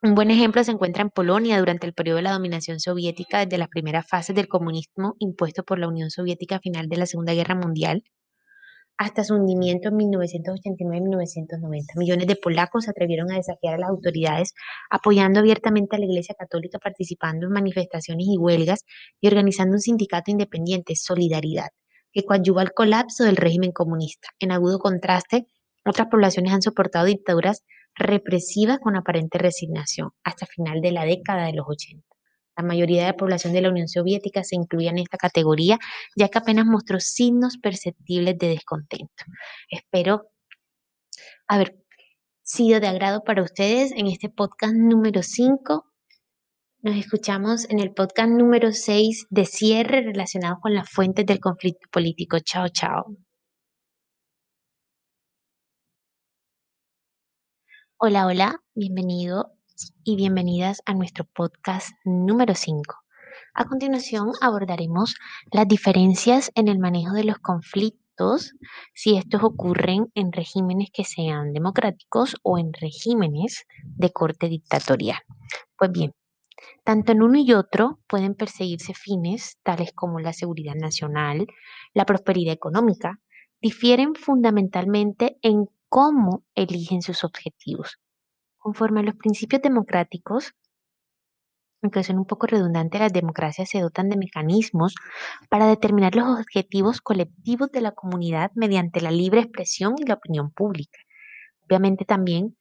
Un 0.02 0.14
buen 0.14 0.30
ejemplo 0.30 0.62
se 0.62 0.70
encuentra 0.70 1.02
en 1.02 1.10
Polonia 1.10 1.58
durante 1.58 1.86
el 1.86 1.94
periodo 1.94 2.16
de 2.16 2.24
la 2.24 2.32
dominación 2.32 2.78
soviética 2.78 3.38
desde 3.38 3.56
las 3.56 3.68
primeras 3.68 4.06
fases 4.06 4.36
del 4.36 4.48
comunismo 4.48 5.14
impuesto 5.18 5.64
por 5.64 5.78
la 5.78 5.88
Unión 5.88 6.10
Soviética 6.10 6.56
a 6.56 6.60
final 6.60 6.88
de 6.88 6.98
la 6.98 7.06
Segunda 7.06 7.32
Guerra 7.32 7.54
Mundial 7.54 8.04
hasta 8.96 9.24
su 9.24 9.34
hundimiento 9.34 9.88
en 9.88 9.96
1989-1990. 9.96 11.96
Millones 11.96 12.26
de 12.26 12.36
polacos 12.36 12.84
se 12.84 12.90
atrevieron 12.90 13.30
a 13.32 13.36
desafiar 13.36 13.74
a 13.74 13.78
las 13.78 13.90
autoridades, 13.90 14.54
apoyando 14.90 15.40
abiertamente 15.40 15.96
a 15.96 15.98
la 15.98 16.06
Iglesia 16.06 16.34
Católica, 16.38 16.78
participando 16.78 17.46
en 17.46 17.52
manifestaciones 17.52 18.26
y 18.28 18.38
huelgas 18.38 18.84
y 19.20 19.28
organizando 19.28 19.74
un 19.74 19.80
sindicato 19.80 20.30
independiente, 20.30 20.94
Solidaridad, 20.96 21.68
que 22.12 22.24
coadyuva 22.24 22.62
al 22.62 22.72
colapso 22.72 23.24
del 23.24 23.36
régimen 23.36 23.72
comunista. 23.72 24.28
En 24.38 24.52
agudo 24.52 24.78
contraste, 24.78 25.46
otras 25.84 26.08
poblaciones 26.08 26.52
han 26.52 26.62
soportado 26.62 27.06
dictaduras 27.06 27.64
represivas 27.96 28.78
con 28.78 28.96
aparente 28.96 29.38
resignación 29.38 30.10
hasta 30.24 30.46
final 30.46 30.80
de 30.80 30.92
la 30.92 31.04
década 31.04 31.46
de 31.46 31.52
los 31.52 31.66
80. 31.68 32.13
La 32.56 32.64
mayoría 32.64 33.02
de 33.02 33.08
la 33.08 33.16
población 33.16 33.52
de 33.52 33.62
la 33.62 33.70
Unión 33.70 33.88
Soviética 33.88 34.44
se 34.44 34.56
incluía 34.56 34.90
en 34.90 34.98
esta 34.98 35.18
categoría, 35.18 35.78
ya 36.16 36.28
que 36.28 36.38
apenas 36.38 36.66
mostró 36.66 37.00
signos 37.00 37.58
perceptibles 37.58 38.38
de 38.38 38.48
descontento. 38.48 39.24
Espero 39.70 40.30
haber 41.48 41.76
sido 42.42 42.80
de 42.80 42.88
agrado 42.88 43.24
para 43.24 43.42
ustedes 43.42 43.92
en 43.92 44.06
este 44.06 44.28
podcast 44.28 44.74
número 44.74 45.22
5. 45.22 45.84
Nos 46.82 46.96
escuchamos 46.96 47.68
en 47.70 47.80
el 47.80 47.92
podcast 47.92 48.28
número 48.30 48.72
6 48.72 49.26
de 49.30 49.46
cierre 49.46 50.02
relacionado 50.02 50.58
con 50.60 50.74
las 50.74 50.88
fuentes 50.90 51.26
del 51.26 51.40
conflicto 51.40 51.88
político. 51.90 52.38
Chao, 52.40 52.68
chao. 52.68 53.16
Hola, 57.98 58.26
hola, 58.26 58.60
bienvenido 58.74 59.53
y 60.04 60.14
bienvenidas 60.14 60.82
a 60.86 60.94
nuestro 60.94 61.24
podcast 61.24 61.88
número 62.04 62.54
5. 62.54 62.94
A 63.54 63.64
continuación 63.64 64.30
abordaremos 64.40 65.16
las 65.50 65.66
diferencias 65.66 66.52
en 66.54 66.68
el 66.68 66.78
manejo 66.78 67.14
de 67.14 67.24
los 67.24 67.38
conflictos 67.38 68.52
si 68.94 69.16
estos 69.16 69.42
ocurren 69.42 70.12
en 70.14 70.30
regímenes 70.30 70.90
que 70.92 71.02
sean 71.02 71.52
democráticos 71.52 72.36
o 72.44 72.56
en 72.58 72.72
regímenes 72.72 73.64
de 73.84 74.12
corte 74.12 74.48
dictatorial. 74.48 75.18
Pues 75.76 75.90
bien, 75.90 76.12
tanto 76.84 77.10
en 77.10 77.22
uno 77.22 77.38
y 77.40 77.52
otro 77.52 77.98
pueden 78.06 78.36
perseguirse 78.36 78.94
fines 78.94 79.58
tales 79.64 79.92
como 79.92 80.20
la 80.20 80.32
seguridad 80.32 80.76
nacional, 80.76 81.48
la 81.94 82.06
prosperidad 82.06 82.54
económica, 82.54 83.18
difieren 83.60 84.14
fundamentalmente 84.14 85.36
en 85.42 85.66
cómo 85.88 86.44
eligen 86.54 87.02
sus 87.02 87.24
objetivos. 87.24 87.98
Conforme 88.64 89.00
a 89.00 89.02
los 89.02 89.16
principios 89.16 89.60
democráticos, 89.60 90.54
aunque 91.82 92.02
son 92.02 92.16
un 92.16 92.24
poco 92.24 92.46
redundantes, 92.46 92.98
las 92.98 93.12
democracias 93.12 93.68
se 93.68 93.78
dotan 93.78 94.08
de 94.08 94.16
mecanismos 94.16 94.94
para 95.50 95.66
determinar 95.66 96.14
los 96.14 96.40
objetivos 96.40 97.02
colectivos 97.02 97.70
de 97.72 97.82
la 97.82 97.92
comunidad 97.92 98.52
mediante 98.54 99.02
la 99.02 99.10
libre 99.10 99.42
expresión 99.42 99.96
y 99.98 100.06
la 100.06 100.14
opinión 100.14 100.50
pública. 100.50 100.98
Obviamente 101.66 102.06
también 102.06 102.56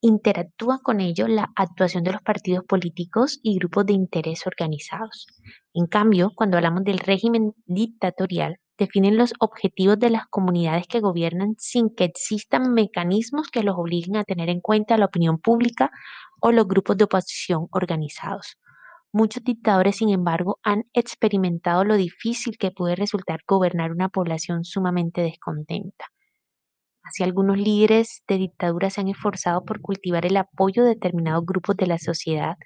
interactúa 0.00 0.80
con 0.82 1.00
ello 1.00 1.28
la 1.28 1.52
actuación 1.54 2.02
de 2.02 2.14
los 2.14 2.22
partidos 2.22 2.64
políticos 2.64 3.38
y 3.44 3.56
grupos 3.56 3.86
de 3.86 3.92
interés 3.92 4.48
organizados. 4.48 5.28
En 5.74 5.86
cambio, 5.86 6.32
cuando 6.34 6.56
hablamos 6.56 6.82
del 6.82 6.98
régimen 6.98 7.54
dictatorial, 7.66 8.58
definen 8.78 9.16
los 9.16 9.32
objetivos 9.40 9.98
de 9.98 10.10
las 10.10 10.26
comunidades 10.26 10.86
que 10.86 11.00
gobiernan 11.00 11.54
sin 11.58 11.94
que 11.94 12.04
existan 12.04 12.72
mecanismos 12.74 13.48
que 13.48 13.62
los 13.62 13.76
obliguen 13.76 14.16
a 14.16 14.24
tener 14.24 14.48
en 14.48 14.60
cuenta 14.60 14.96
la 14.96 15.06
opinión 15.06 15.38
pública 15.38 15.90
o 16.40 16.52
los 16.52 16.66
grupos 16.68 16.96
de 16.96 17.04
oposición 17.04 17.68
organizados. 17.70 18.58
Muchos 19.12 19.44
dictadores, 19.44 19.96
sin 19.96 20.10
embargo, 20.10 20.58
han 20.62 20.84
experimentado 20.92 21.84
lo 21.84 21.96
difícil 21.96 22.58
que 22.58 22.70
puede 22.70 22.96
resultar 22.96 23.40
gobernar 23.46 23.92
una 23.92 24.08
población 24.10 24.64
sumamente 24.64 25.22
descontenta. 25.22 26.06
Así 27.02 27.22
algunos 27.22 27.56
líderes 27.56 28.22
de 28.26 28.36
dictadura 28.36 28.90
se 28.90 29.00
han 29.00 29.08
esforzado 29.08 29.64
por 29.64 29.80
cultivar 29.80 30.26
el 30.26 30.36
apoyo 30.36 30.82
de 30.82 30.90
determinados 30.90 31.46
grupos 31.46 31.76
de 31.76 31.86
la 31.86 31.98
sociedad, 31.98 32.56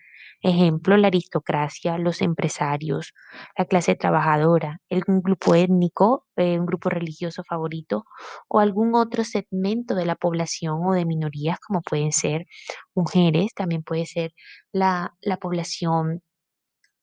ejemplo, 0.43 0.97
la 0.97 1.09
aristocracia, 1.09 1.99
los 1.99 2.23
empresarios, 2.23 3.13
la 3.57 3.65
clase 3.67 3.95
trabajadora, 3.95 4.81
algún 4.91 5.23
grupo 5.23 5.55
étnico, 5.55 6.27
eh, 6.37 6.59
un 6.59 6.67
grupo 6.67 6.89
religioso 6.89 7.43
favorito 7.45 8.05
o 8.49 8.61
algún 8.61 8.95
otro 8.95 9.25
segmento 9.25 9.95
de 9.95 10.07
la 10.07 10.17
población 10.17 10.81
o 10.87 10.93
de 10.93 11.05
minorías 11.05 11.59
como 11.61 11.83
pueden 11.83 12.13
ser 12.13 12.47
mujeres, 12.95 13.53
también 13.55 13.83
puede 13.83 14.07
ser 14.07 14.33
la, 14.73 15.15
la 15.21 15.37
población 15.37 16.23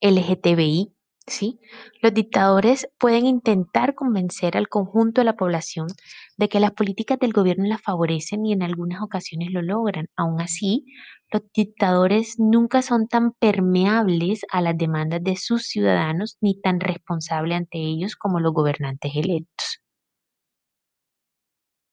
LGTBI, 0.01 0.96
¿sí? 1.27 1.59
Los 2.01 2.13
dictadores 2.13 2.89
pueden 2.99 3.25
intentar 3.25 3.93
convencer 3.95 4.57
al 4.57 4.67
conjunto 4.69 5.21
de 5.21 5.25
la 5.25 5.35
población 5.35 5.87
de 6.37 6.49
que 6.49 6.59
las 6.59 6.71
políticas 6.71 7.19
del 7.19 7.33
gobierno 7.33 7.65
las 7.65 7.81
favorecen 7.81 8.45
y 8.45 8.53
en 8.53 8.63
algunas 8.63 9.01
ocasiones 9.01 9.51
lo 9.51 9.61
logran. 9.61 10.07
Aún 10.15 10.41
así, 10.41 10.85
los 11.31 11.43
dictadores 11.53 12.39
nunca 12.39 12.81
son 12.81 13.07
tan 13.07 13.33
permeables 13.33 14.41
a 14.51 14.61
las 14.61 14.77
demandas 14.77 15.23
de 15.23 15.35
sus 15.35 15.63
ciudadanos 15.67 16.37
ni 16.41 16.59
tan 16.61 16.79
responsables 16.79 17.57
ante 17.57 17.77
ellos 17.79 18.15
como 18.15 18.39
los 18.39 18.53
gobernantes 18.53 19.11
electos. 19.15 19.81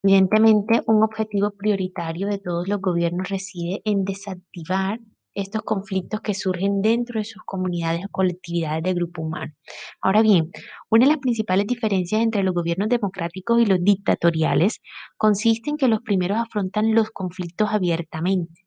Evidentemente, 0.05 0.83
un 0.87 1.03
objetivo 1.03 1.51
prioritario 1.51 2.29
de 2.29 2.38
todos 2.38 2.68
los 2.68 2.81
gobiernos 2.81 3.29
reside 3.29 3.83
en 3.85 4.05
desactivar 4.05 5.01
estos 5.35 5.62
conflictos 5.62 6.20
que 6.20 6.35
surgen 6.35 6.83
dentro 6.83 7.18
de 7.20 7.25
sus 7.25 7.42
comunidades 7.44 8.05
o 8.07 8.09
colectividades 8.11 8.83
de 8.83 8.94
grupo 8.94 9.23
humano. 9.23 9.53
Ahora 10.01 10.23
bien, 10.23 10.51
una 10.90 11.07
de 11.07 11.12
las 11.12 11.20
principales 11.20 11.66
diferencias 11.66 12.23
entre 12.23 12.42
los 12.42 12.55
gobiernos 12.55 12.88
democráticos 12.88 13.61
y 13.61 13.66
los 13.66 13.83
dictatoriales 13.83 14.81
consiste 15.16 15.70
en 15.70 15.77
que 15.77 15.88
los 15.88 16.01
primeros 16.03 16.38
afrontan 16.38 16.94
los 16.94 17.11
conflictos 17.11 17.68
abiertamente, 17.70 18.63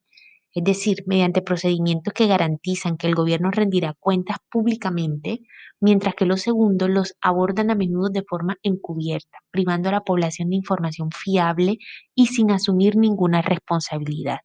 es 0.53 0.63
decir, 0.63 1.03
mediante 1.05 1.41
procedimientos 1.41 2.13
que 2.13 2.27
garantizan 2.27 2.97
que 2.97 3.07
el 3.07 3.15
gobierno 3.15 3.51
rendirá 3.51 3.93
cuentas 3.99 4.37
públicamente, 4.49 5.41
mientras 5.79 6.15
que 6.15 6.25
los 6.25 6.41
segundos 6.41 6.89
los 6.89 7.15
abordan 7.21 7.69
a 7.69 7.75
menudo 7.75 8.09
de 8.09 8.23
forma 8.23 8.57
encubierta, 8.63 9.37
privando 9.51 9.89
a 9.89 9.91
la 9.91 10.01
población 10.01 10.49
de 10.49 10.55
información 10.55 11.09
fiable 11.11 11.77
y 12.15 12.27
sin 12.27 12.51
asumir 12.51 12.95
ninguna 12.95 13.41
responsabilidad. 13.41 14.39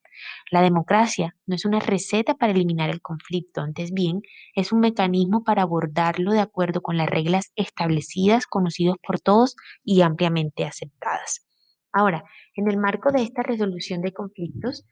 La 0.50 0.60
democracia 0.60 1.34
no 1.46 1.54
es 1.54 1.64
una 1.64 1.80
receta 1.80 2.34
para 2.34 2.52
eliminar 2.52 2.90
el 2.90 3.00
conflicto, 3.00 3.60
antes 3.60 3.92
bien, 3.92 4.20
es 4.54 4.72
un 4.72 4.80
mecanismo 4.80 5.44
para 5.44 5.62
abordarlo 5.62 6.32
de 6.32 6.40
acuerdo 6.40 6.82
con 6.82 6.96
las 6.96 7.08
reglas 7.08 7.52
establecidas, 7.56 8.46
conocidos 8.46 8.96
por 9.02 9.20
todos 9.20 9.56
y 9.82 10.02
ampliamente 10.02 10.64
aceptadas. 10.64 11.46
Ahora, 11.92 12.24
en 12.54 12.70
el 12.70 12.78
marco 12.78 13.10
de 13.12 13.22
esta 13.22 13.42
resolución 13.42 14.00
de 14.00 14.12
conflictos, 14.12 14.86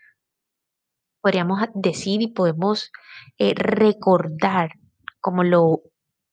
podríamos 1.21 1.61
decir 1.75 2.23
y 2.23 2.29
podemos 2.29 2.91
eh, 3.39 3.55
recordar, 3.55 4.71
como 5.21 5.45
lo 5.45 5.83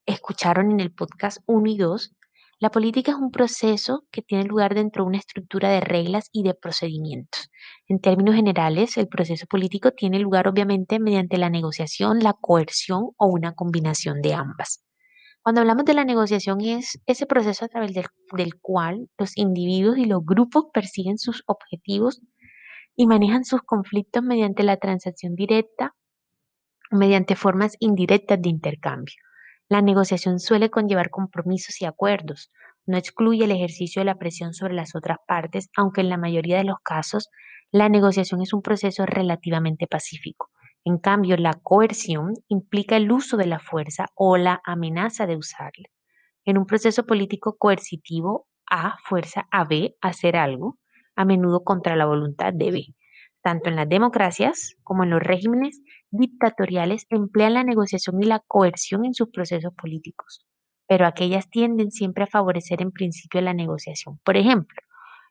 escucharon 0.05 0.71
en 0.71 0.79
el 0.79 0.93
podcast 0.93 1.39
1 1.45 1.69
y 1.69 1.77
2, 1.77 2.13
la 2.59 2.71
política 2.71 3.11
es 3.11 3.17
un 3.17 3.29
proceso 3.29 4.05
que 4.11 4.23
tiene 4.23 4.43
lugar 4.45 4.73
dentro 4.73 5.03
de 5.03 5.09
una 5.09 5.19
estructura 5.19 5.69
de 5.69 5.79
reglas 5.79 6.29
y 6.31 6.41
de 6.41 6.55
procedimientos. 6.55 7.51
En 7.87 7.99
términos 7.99 8.33
generales, 8.33 8.97
el 8.97 9.07
proceso 9.07 9.45
político 9.45 9.91
tiene 9.91 10.17
lugar 10.17 10.47
obviamente 10.47 10.99
mediante 10.99 11.37
la 11.37 11.51
negociación, 11.51 12.19
la 12.19 12.33
coerción 12.33 13.11
o 13.17 13.27
una 13.27 13.53
combinación 13.53 14.21
de 14.21 14.33
ambas. 14.33 14.83
Cuando 15.43 15.61
hablamos 15.61 15.85
de 15.85 15.93
la 15.93 16.03
negociación 16.03 16.59
es 16.61 16.99
ese 17.05 17.27
proceso 17.27 17.63
a 17.63 17.67
través 17.67 17.93
del, 17.93 18.07
del 18.35 18.59
cual 18.59 19.07
los 19.19 19.37
individuos 19.37 19.99
y 19.99 20.05
los 20.05 20.25
grupos 20.25 20.65
persiguen 20.73 21.19
sus 21.19 21.43
objetivos 21.45 22.21
y 22.97 23.07
manejan 23.07 23.45
sus 23.45 23.61
conflictos 23.61 24.23
mediante 24.23 24.63
la 24.63 24.77
transacción 24.77 25.35
directa 25.35 25.93
o 26.91 26.97
mediante 26.97 27.35
formas 27.35 27.77
indirectas 27.79 28.41
de 28.41 28.49
intercambio. 28.49 29.15
La 29.69 29.81
negociación 29.81 30.39
suele 30.39 30.69
conllevar 30.69 31.09
compromisos 31.09 31.79
y 31.81 31.85
acuerdos. 31.85 32.51
No 32.85 32.97
excluye 32.97 33.45
el 33.45 33.51
ejercicio 33.51 34.01
de 34.01 34.05
la 34.05 34.17
presión 34.17 34.53
sobre 34.53 34.73
las 34.73 34.95
otras 34.95 35.17
partes, 35.27 35.69
aunque 35.77 36.01
en 36.01 36.09
la 36.09 36.17
mayoría 36.17 36.57
de 36.57 36.63
los 36.63 36.79
casos 36.83 37.29
la 37.71 37.87
negociación 37.87 38.41
es 38.41 38.51
un 38.51 38.61
proceso 38.61 39.05
relativamente 39.05 39.87
pacífico. 39.87 40.49
En 40.83 40.97
cambio, 40.97 41.35
la 41.37 41.53
coerción 41.53 42.33
implica 42.47 42.95
el 42.95 43.11
uso 43.11 43.37
de 43.37 43.45
la 43.45 43.59
fuerza 43.59 44.07
o 44.15 44.37
la 44.37 44.61
amenaza 44.63 45.27
de 45.27 45.35
usarla. 45.35 45.89
En 46.45 46.57
un 46.57 46.65
proceso 46.65 47.05
político 47.05 47.57
coercitivo, 47.59 48.47
A 48.69 48.97
fuerza 49.03 49.47
a 49.51 49.65
B 49.65 49.95
hacer 50.01 50.35
algo, 50.37 50.77
a 51.17 51.25
menudo 51.25 51.65
contra 51.65 51.97
la 51.97 52.05
voluntad 52.05 52.53
de 52.53 52.71
B. 52.71 52.95
Tanto 53.41 53.69
en 53.69 53.75
las 53.75 53.89
democracias 53.89 54.75
como 54.83 55.03
en 55.03 55.09
los 55.09 55.21
regímenes 55.21 55.81
dictatoriales 56.11 57.05
emplean 57.09 57.55
la 57.55 57.63
negociación 57.63 58.21
y 58.21 58.25
la 58.25 58.41
coerción 58.47 59.03
en 59.05 59.13
sus 59.13 59.29
procesos 59.29 59.73
políticos, 59.73 60.45
pero 60.87 61.05
aquellas 61.05 61.49
tienden 61.49 61.91
siempre 61.91 62.23
a 62.23 62.27
favorecer 62.27 62.81
en 62.81 62.91
principio 62.91 63.41
la 63.41 63.53
negociación. 63.53 64.19
Por 64.23 64.37
ejemplo, 64.37 64.81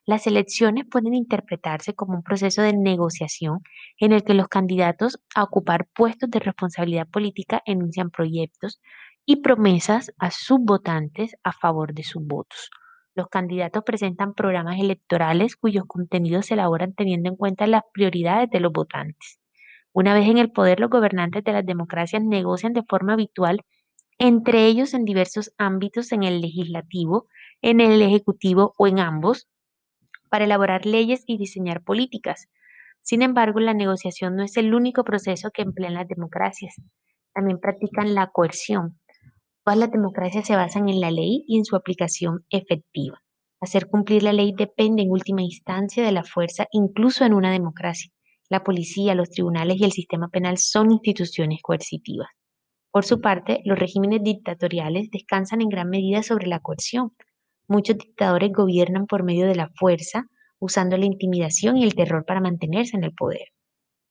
las 0.05 0.25
elecciones 0.25 0.85
pueden 0.89 1.13
interpretarse 1.13 1.93
como 1.93 2.15
un 2.15 2.23
proceso 2.23 2.61
de 2.61 2.73
negociación 2.73 3.59
en 3.99 4.13
el 4.13 4.23
que 4.23 4.33
los 4.33 4.47
candidatos 4.47 5.19
a 5.35 5.43
ocupar 5.43 5.85
puestos 5.93 6.29
de 6.29 6.39
responsabilidad 6.39 7.07
política 7.09 7.61
enuncian 7.65 8.09
proyectos 8.09 8.81
y 9.25 9.41
promesas 9.41 10.13
a 10.17 10.31
sus 10.31 10.59
votantes 10.61 11.35
a 11.43 11.51
favor 11.51 11.93
de 11.93 12.03
sus 12.03 12.25
votos. 12.25 12.71
Los 13.17 13.29
candidatos 13.29 13.83
presentan 13.83 14.35
programas 14.35 14.79
electorales 14.79 15.55
cuyos 15.55 15.85
contenidos 15.87 16.45
se 16.45 16.53
elaboran 16.53 16.93
teniendo 16.93 17.29
en 17.29 17.35
cuenta 17.35 17.65
las 17.65 17.81
prioridades 17.91 18.47
de 18.51 18.59
los 18.59 18.71
votantes. 18.71 19.39
Una 19.91 20.13
vez 20.13 20.27
en 20.27 20.37
el 20.37 20.51
poder, 20.51 20.79
los 20.79 20.91
gobernantes 20.91 21.43
de 21.43 21.51
las 21.51 21.65
democracias 21.65 22.21
negocian 22.21 22.73
de 22.73 22.83
forma 22.83 23.13
habitual 23.13 23.61
entre 24.19 24.67
ellos 24.67 24.93
en 24.93 25.03
diversos 25.03 25.51
ámbitos, 25.57 26.11
en 26.11 26.21
el 26.21 26.41
legislativo, 26.41 27.25
en 27.63 27.81
el 27.81 28.03
ejecutivo 28.03 28.75
o 28.77 28.85
en 28.85 28.99
ambos, 28.99 29.47
para 30.29 30.45
elaborar 30.45 30.85
leyes 30.85 31.23
y 31.25 31.39
diseñar 31.39 31.81
políticas. 31.81 32.49
Sin 33.01 33.23
embargo, 33.23 33.59
la 33.59 33.73
negociación 33.73 34.35
no 34.35 34.43
es 34.43 34.57
el 34.57 34.75
único 34.75 35.03
proceso 35.03 35.49
que 35.49 35.63
emplean 35.63 35.95
las 35.95 36.07
democracias. 36.07 36.75
También 37.33 37.59
practican 37.59 38.13
la 38.13 38.27
coerción, 38.27 38.99
Todas 39.67 39.79
las 39.79 39.91
democracias 39.91 40.47
se 40.47 40.55
basan 40.55 40.87
en 40.87 41.01
la 41.01 41.11
ley 41.11 41.43
y 41.45 41.57
en 41.57 41.65
su 41.65 41.75
aplicación 41.75 42.45
efectiva. 42.49 43.21
Hacer 43.59 43.89
cumplir 43.89 44.23
la 44.23 44.31
ley 44.31 44.53
depende 44.57 45.01
en 45.01 45.11
última 45.11 45.41
instancia 45.41 46.05
de 46.05 46.13
la 46.13 46.23
fuerza, 46.23 46.67
incluso 46.71 47.25
en 47.25 47.33
una 47.33 47.51
democracia. 47.51 48.09
La 48.49 48.63
policía, 48.63 49.13
los 49.13 49.29
tribunales 49.29 49.75
y 49.77 49.83
el 49.83 49.91
sistema 49.91 50.29
penal 50.29 50.57
son 50.57 50.93
instituciones 50.93 51.61
coercitivas. 51.61 52.29
Por 52.91 53.03
su 53.03 53.19
parte, 53.19 53.59
los 53.65 53.77
regímenes 53.77 54.23
dictatoriales 54.23 55.09
descansan 55.11 55.59
en 55.59 55.67
gran 55.67 55.89
medida 55.89 56.23
sobre 56.23 56.47
la 56.47 56.61
coerción. 56.61 57.11
Muchos 57.67 57.97
dictadores 57.97 58.53
gobiernan 58.53 59.05
por 59.05 59.23
medio 59.23 59.47
de 59.47 59.55
la 59.55 59.69
fuerza, 59.75 60.27
usando 60.59 60.95
la 60.95 61.07
intimidación 61.07 61.75
y 61.75 61.83
el 61.83 61.93
terror 61.93 62.23
para 62.25 62.39
mantenerse 62.39 62.95
en 62.95 63.03
el 63.03 63.11
poder. 63.11 63.49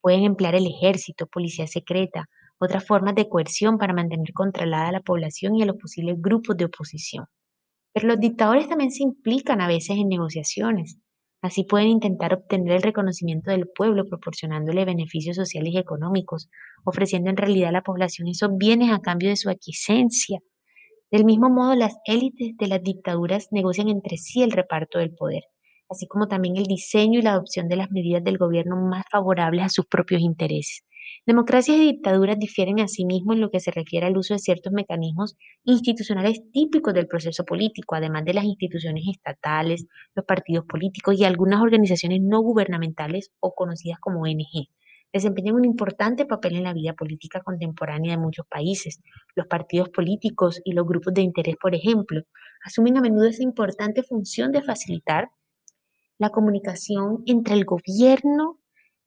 Pueden 0.03 0.25
emplear 0.25 0.55
el 0.55 0.67
ejército, 0.67 1.27
policía 1.27 1.67
secreta, 1.67 2.27
otras 2.59 2.87
formas 2.87 3.15
de 3.15 3.29
coerción 3.29 3.79
para 3.79 3.95
mantener 3.95 4.33
controlada 4.33 4.89
a 4.89 4.93
la 4.93 5.01
población 5.01 5.57
y 5.57 5.63
a 5.63 5.67
los 5.67 5.77
posibles 5.77 6.17
grupos 6.21 6.57
de 6.57 6.67
oposición. 6.67 7.27
Pero 7.93 8.09
los 8.09 8.21
dictadores 8.21 8.69
también 8.69 8.91
se 8.91 9.03
implican 9.03 9.61
a 9.61 9.69
veces 9.69 9.97
en 9.99 10.09
negociaciones. 10.09 10.99
Así 11.43 11.65
pueden 11.65 11.89
intentar 11.89 12.35
obtener 12.35 12.73
el 12.73 12.83
reconocimiento 12.83 13.51
del 13.51 13.69
pueblo 13.69 14.07
proporcionándole 14.07 14.85
beneficios 14.85 15.37
sociales 15.37 15.75
y 15.75 15.79
económicos, 15.79 16.49
ofreciendo 16.85 17.31
en 17.31 17.37
realidad 17.37 17.71
a 17.71 17.73
la 17.73 17.83
población 17.83 18.29
esos 18.29 18.57
bienes 18.57 18.93
a 18.93 19.01
cambio 19.01 19.29
de 19.29 19.37
su 19.37 19.51
aquiescencia. 19.51 20.41
Del 21.11 21.25
mismo 21.25 21.51
modo, 21.51 21.75
las 21.75 21.97
élites 22.07 22.57
de 22.57 22.69
las 22.69 22.83
dictaduras 22.83 23.49
negocian 23.53 23.89
entre 23.89 24.17
sí 24.17 24.43
el 24.43 24.53
reparto 24.53 24.99
del 24.99 25.15
poder, 25.15 25.45
así 25.91 26.07
como 26.07 26.29
también 26.29 26.57
el 26.57 26.65
diseño 26.65 27.19
y 27.21 27.23
la 27.23 27.33
adopción 27.33 27.69
de 27.69 27.77
las 27.77 27.91
medidas 27.91 28.25
del 28.25 28.39
gobierno 28.39 28.77
más 28.77 29.05
favorables 29.11 29.65
a 29.65 29.69
sus 29.69 29.87
propios 29.87 30.23
intereses. 30.23 30.86
Democracias 31.27 31.79
y 31.79 31.93
dictaduras 31.93 32.39
difieren 32.39 32.81
asimismo 32.81 33.33
en 33.33 33.41
lo 33.41 33.51
que 33.51 33.61
se 33.61 33.71
refiere 33.71 34.07
al 34.07 34.17
uso 34.17 34.35
de 34.35 34.39
ciertos 34.39 34.73
mecanismos 34.73 35.37
institucionales 35.65 36.41
típicos 36.53 36.95
del 36.95 37.09
proceso 37.09 37.45
político, 37.45 37.95
además 37.95 38.25
de 38.25 38.35
las 38.35 38.45
instituciones 38.45 39.05
estatales, 39.09 39.87
los 40.15 40.25
partidos 40.25 40.65
políticos 40.67 41.19
y 41.19 41.25
algunas 41.25 41.61
organizaciones 41.61 42.21
no 42.23 42.41
gubernamentales 42.41 43.33
o 43.41 43.55
conocidas 43.55 43.99
como 43.99 44.23
ONG. 44.23 44.69
Desempeñan 45.13 45.55
un 45.55 45.65
importante 45.65 46.27
papel 46.27 46.57
en 46.57 46.65
la 46.65 46.75
vida 46.75 46.93
política 46.93 47.41
contemporánea 47.41 48.13
de 48.13 48.19
muchos 48.19 48.47
países. 48.47 49.01
Los 49.35 49.47
partidos 49.47 49.89
políticos 49.89 50.61
y 50.65 50.73
los 50.73 50.87
grupos 50.87 51.15
de 51.15 51.23
interés, 51.23 51.57
por 51.57 51.75
ejemplo, 51.75 52.23
asumen 52.65 52.99
a 52.99 53.01
menudo 53.01 53.27
esa 53.27 53.43
importante 53.43 54.03
función 54.03 54.53
de 54.53 54.63
facilitar 54.63 55.31
la 56.19 56.31
comunicación 56.31 57.23
entre 57.27 57.55
el 57.55 57.65
gobierno, 57.65 58.59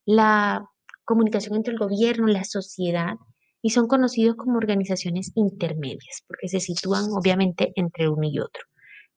la 0.04 0.68
comunicación 1.10 1.56
entre 1.56 1.72
el 1.72 1.78
gobierno, 1.80 2.28
la 2.28 2.44
sociedad, 2.44 3.14
y 3.60 3.70
son 3.70 3.88
conocidos 3.88 4.36
como 4.36 4.58
organizaciones 4.58 5.32
intermedias, 5.34 6.22
porque 6.28 6.46
se 6.46 6.60
sitúan 6.60 7.06
obviamente 7.10 7.72
entre 7.74 8.08
uno 8.08 8.28
y 8.28 8.38
otro. 8.38 8.62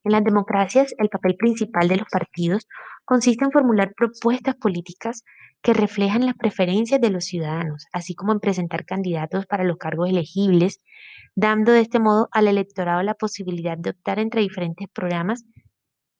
En 0.03 0.11
las 0.11 0.23
democracias, 0.23 0.95
el 0.97 1.09
papel 1.09 1.35
principal 1.35 1.87
de 1.87 1.97
los 1.97 2.07
partidos 2.11 2.67
consiste 3.05 3.45
en 3.45 3.51
formular 3.51 3.93
propuestas 3.95 4.55
políticas 4.55 5.23
que 5.61 5.73
reflejan 5.73 6.25
las 6.25 6.35
preferencias 6.35 6.99
de 6.99 7.11
los 7.11 7.25
ciudadanos, 7.25 7.85
así 7.93 8.15
como 8.15 8.33
en 8.33 8.39
presentar 8.39 8.85
candidatos 8.85 9.45
para 9.45 9.63
los 9.63 9.77
cargos 9.77 10.09
elegibles, 10.09 10.81
dando 11.35 11.71
de 11.71 11.81
este 11.81 11.99
modo 11.99 12.27
al 12.31 12.47
electorado 12.47 13.03
la 13.03 13.13
posibilidad 13.13 13.77
de 13.77 13.91
optar 13.91 14.17
entre 14.17 14.41
diferentes 14.41 14.89
programas 14.89 15.45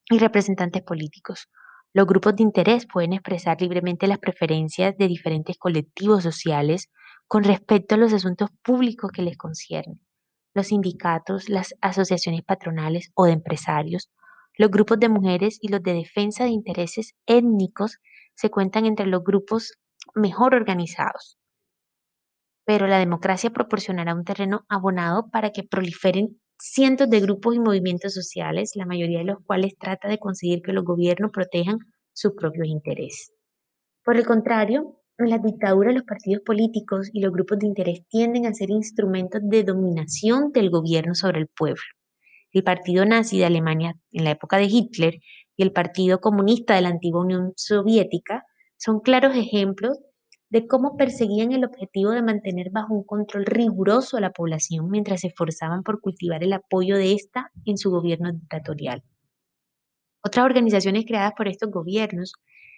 y 0.09 0.19
representantes 0.19 0.83
políticos. 0.83 1.49
Los 1.95 2.07
grupos 2.07 2.35
de 2.35 2.43
interés 2.43 2.87
pueden 2.87 3.13
expresar 3.13 3.61
libremente 3.61 4.07
las 4.07 4.17
preferencias 4.17 4.97
de 4.97 5.07
diferentes 5.07 5.57
colectivos 5.59 6.23
sociales 6.23 6.89
con 7.27 7.43
respecto 7.43 7.93
a 7.93 7.99
los 7.99 8.13
asuntos 8.13 8.49
públicos 8.63 9.11
que 9.11 9.21
les 9.21 9.37
conciernen. 9.37 10.01
Los 10.55 10.67
sindicatos, 10.67 11.49
las 11.49 11.75
asociaciones 11.81 12.41
patronales 12.41 13.11
o 13.13 13.25
de 13.25 13.33
empresarios, 13.33 14.09
los 14.57 14.71
grupos 14.71 14.99
de 14.99 15.09
mujeres 15.09 15.59
y 15.61 15.67
los 15.67 15.83
de 15.83 15.93
defensa 15.93 16.45
de 16.45 16.49
intereses 16.49 17.13
étnicos 17.27 17.99
se 18.35 18.49
cuentan 18.49 18.85
entre 18.85 19.05
los 19.05 19.23
grupos 19.23 19.73
mejor 20.15 20.55
organizados. 20.55 21.37
Pero 22.65 22.87
la 22.87 22.97
democracia 22.97 23.51
proporcionará 23.51 24.15
un 24.15 24.23
terreno 24.23 24.65
abonado 24.67 25.29
para 25.29 25.51
que 25.51 25.63
proliferen 25.63 26.39
cientos 26.65 27.09
de 27.09 27.19
grupos 27.19 27.55
y 27.55 27.59
movimientos 27.59 28.13
sociales, 28.13 28.71
la 28.75 28.85
mayoría 28.85 29.19
de 29.19 29.25
los 29.25 29.43
cuales 29.45 29.75
trata 29.77 30.07
de 30.07 30.17
conseguir 30.17 30.61
que 30.61 30.71
los 30.71 30.85
gobiernos 30.85 31.31
protejan 31.31 31.77
sus 32.13 32.31
propios 32.35 32.67
intereses. 32.67 33.33
Por 34.05 34.15
el 34.15 34.25
contrario, 34.25 34.97
en 35.17 35.29
las 35.29 35.43
dictaduras 35.43 35.93
los 35.93 36.03
partidos 36.03 36.41
políticos 36.45 37.09
y 37.11 37.19
los 37.19 37.33
grupos 37.33 37.59
de 37.59 37.67
interés 37.67 38.07
tienden 38.07 38.45
a 38.45 38.53
ser 38.53 38.69
instrumentos 38.69 39.41
de 39.43 39.63
dominación 39.63 40.53
del 40.53 40.69
gobierno 40.69 41.15
sobre 41.15 41.41
el 41.41 41.47
pueblo. 41.47 41.83
El 42.53 42.63
Partido 42.63 43.03
Nazi 43.03 43.39
de 43.39 43.45
Alemania 43.45 43.95
en 44.13 44.23
la 44.23 44.31
época 44.31 44.57
de 44.57 44.65
Hitler 44.65 45.15
y 45.57 45.63
el 45.63 45.73
Partido 45.73 46.21
Comunista 46.21 46.75
de 46.75 46.81
la 46.81 46.89
antigua 46.89 47.21
Unión 47.21 47.51
Soviética 47.57 48.45
son 48.77 49.01
claros 49.01 49.35
ejemplos 49.35 49.99
de 50.53 50.67
cómo 50.67 50.95
perseguían 50.97 51.51
el 51.51 51.65
objetivo 51.65 52.11
de 52.11 52.21
mantener 52.21 52.69
bajo 52.69 52.93
un 52.93 53.03
control 53.03 53.43
riguroso 53.43 54.17
a 54.17 54.21
la 54.21 54.29
población 54.29 54.87
mientras 54.87 55.21
se 55.21 55.27
esforzaban 55.29 55.81
por 55.81 55.99
cultivar 55.99 56.43
el 56.43 56.53
apoyo 56.53 56.95
de 56.95 57.13
ésta 57.13 57.49
en 57.65 57.79
su 57.79 57.89
gobierno 57.89 58.31
dictatorial. 58.31 59.01
Otras 60.23 60.45
organizaciones 60.45 61.05
creadas 61.07 61.33
por 61.35 61.47
estos 61.47 61.71
gobiernos 61.71 62.33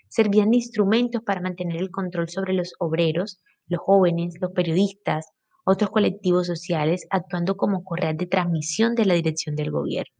servían 0.07 0.51
de 0.51 0.55
instrumentos 0.55 1.21
para 1.21 1.41
mantener 1.41 1.75
el 1.75 1.91
control 1.91 2.29
sobre 2.29 2.53
los 2.53 2.75
obreros, 2.79 3.41
los 3.67 3.81
jóvenes, 3.81 4.35
los 4.39 4.53
periodistas, 4.53 5.25
otros 5.65 5.89
colectivos 5.89 6.47
sociales, 6.47 7.05
actuando 7.09 7.57
como 7.57 7.83
correas 7.83 8.15
de 8.15 8.27
transmisión 8.27 8.95
de 8.95 9.03
la 9.03 9.15
dirección 9.15 9.57
del 9.57 9.71
gobierno. 9.71 10.15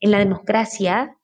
En 0.00 0.10
la 0.10 0.18
democracia, 0.18 1.16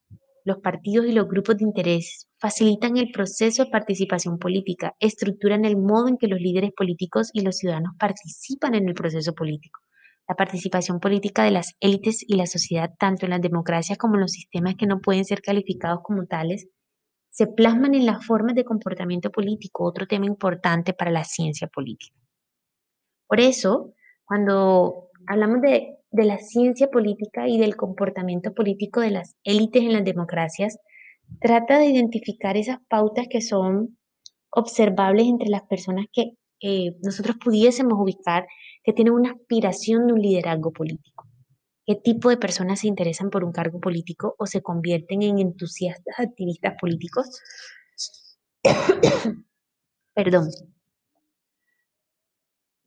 los 0.48 0.58
partidos 0.58 1.06
y 1.06 1.12
los 1.12 1.28
grupos 1.28 1.58
de 1.58 1.64
interés 1.64 2.26
facilitan 2.38 2.96
el 2.96 3.10
proceso 3.12 3.64
de 3.64 3.70
participación 3.70 4.38
política, 4.38 4.94
estructuran 4.98 5.66
el 5.66 5.76
modo 5.76 6.08
en 6.08 6.16
que 6.16 6.26
los 6.26 6.40
líderes 6.40 6.72
políticos 6.74 7.30
y 7.34 7.42
los 7.42 7.58
ciudadanos 7.58 7.92
participan 7.98 8.74
en 8.74 8.88
el 8.88 8.94
proceso 8.94 9.34
político. 9.34 9.80
La 10.26 10.36
participación 10.36 11.00
política 11.00 11.44
de 11.44 11.50
las 11.50 11.74
élites 11.80 12.24
y 12.26 12.36
la 12.36 12.46
sociedad, 12.46 12.90
tanto 12.98 13.26
en 13.26 13.30
las 13.30 13.42
democracias 13.42 13.98
como 13.98 14.14
en 14.14 14.22
los 14.22 14.32
sistemas 14.32 14.74
que 14.76 14.86
no 14.86 15.00
pueden 15.00 15.26
ser 15.26 15.42
calificados 15.42 16.00
como 16.02 16.24
tales, 16.24 16.66
se 17.30 17.46
plasman 17.46 17.94
en 17.94 18.06
las 18.06 18.24
formas 18.24 18.54
de 18.54 18.64
comportamiento 18.64 19.30
político, 19.30 19.84
otro 19.84 20.06
tema 20.06 20.24
importante 20.24 20.94
para 20.94 21.10
la 21.10 21.24
ciencia 21.24 21.68
política. 21.68 22.16
Por 23.26 23.40
eso, 23.40 23.92
cuando 24.24 25.10
hablamos 25.26 25.60
de, 25.60 25.97
de 26.10 26.24
la 26.24 26.38
ciencia 26.38 26.88
política 26.90 27.48
y 27.48 27.58
del 27.58 27.76
comportamiento 27.76 28.54
político 28.54 29.00
de 29.00 29.10
las 29.10 29.36
élites 29.44 29.82
en 29.82 29.92
las 29.92 30.04
democracias, 30.04 30.78
trata 31.40 31.78
de 31.78 31.86
identificar 31.86 32.56
esas 32.56 32.78
pautas 32.88 33.26
que 33.28 33.40
son 33.40 33.98
observables 34.50 35.26
entre 35.26 35.48
las 35.48 35.62
personas 35.62 36.06
que 36.12 36.32
eh, 36.60 36.96
nosotros 37.02 37.36
pudiésemos 37.42 37.98
ubicar 37.98 38.46
que 38.82 38.92
tienen 38.92 39.12
una 39.12 39.32
aspiración 39.32 40.06
de 40.06 40.14
un 40.14 40.22
liderazgo 40.22 40.72
político. 40.72 41.26
¿Qué 41.86 41.94
tipo 41.94 42.28
de 42.28 42.36
personas 42.36 42.80
se 42.80 42.88
interesan 42.88 43.30
por 43.30 43.44
un 43.44 43.52
cargo 43.52 43.80
político 43.80 44.34
o 44.38 44.46
se 44.46 44.62
convierten 44.62 45.22
en 45.22 45.38
entusiastas 45.38 46.18
activistas 46.18 46.74
políticos? 46.80 47.40
Perdón. 50.14 50.50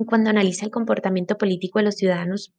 Cuando 0.05 0.29
analiza 0.29 0.65
el 0.65 0.71
comportamiento 0.71 1.37
político 1.37 1.79
de 1.79 1.85
los 1.85 1.95
ciudadanos, 1.95 2.53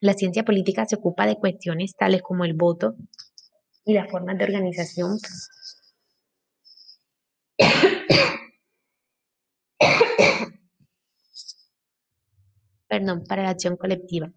la 0.00 0.14
ciencia 0.14 0.44
política 0.44 0.84
se 0.86 0.96
ocupa 0.96 1.26
de 1.26 1.36
cuestiones 1.36 1.96
tales 1.96 2.22
como 2.22 2.44
el 2.44 2.54
voto 2.54 2.96
y 3.84 3.94
las 3.94 4.10
formas 4.10 4.36
de 4.38 4.44
organización 4.44 5.18
perdón, 12.88 13.24
para 13.28 13.42
la 13.42 13.50
acción 13.50 13.76
colectiva. 13.76 14.32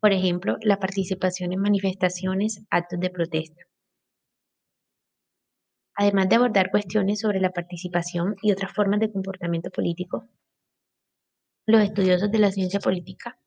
Por 0.00 0.12
ejemplo, 0.12 0.56
la 0.60 0.78
participación 0.78 1.52
en 1.52 1.60
manifestaciones, 1.60 2.62
actos 2.70 3.00
de 3.00 3.10
protesta. 3.10 3.62
Además 5.94 6.28
de 6.28 6.36
abordar 6.36 6.70
cuestiones 6.70 7.20
sobre 7.20 7.40
la 7.40 7.50
participación 7.50 8.36
y 8.42 8.52
otras 8.52 8.72
formas 8.72 9.00
de 9.00 9.10
comportamiento 9.10 9.70
político, 9.70 10.28
los 11.66 11.82
estudiosos 11.82 12.30
de 12.30 12.38
la 12.38 12.52
ciencia 12.52 12.78
política 12.80 13.38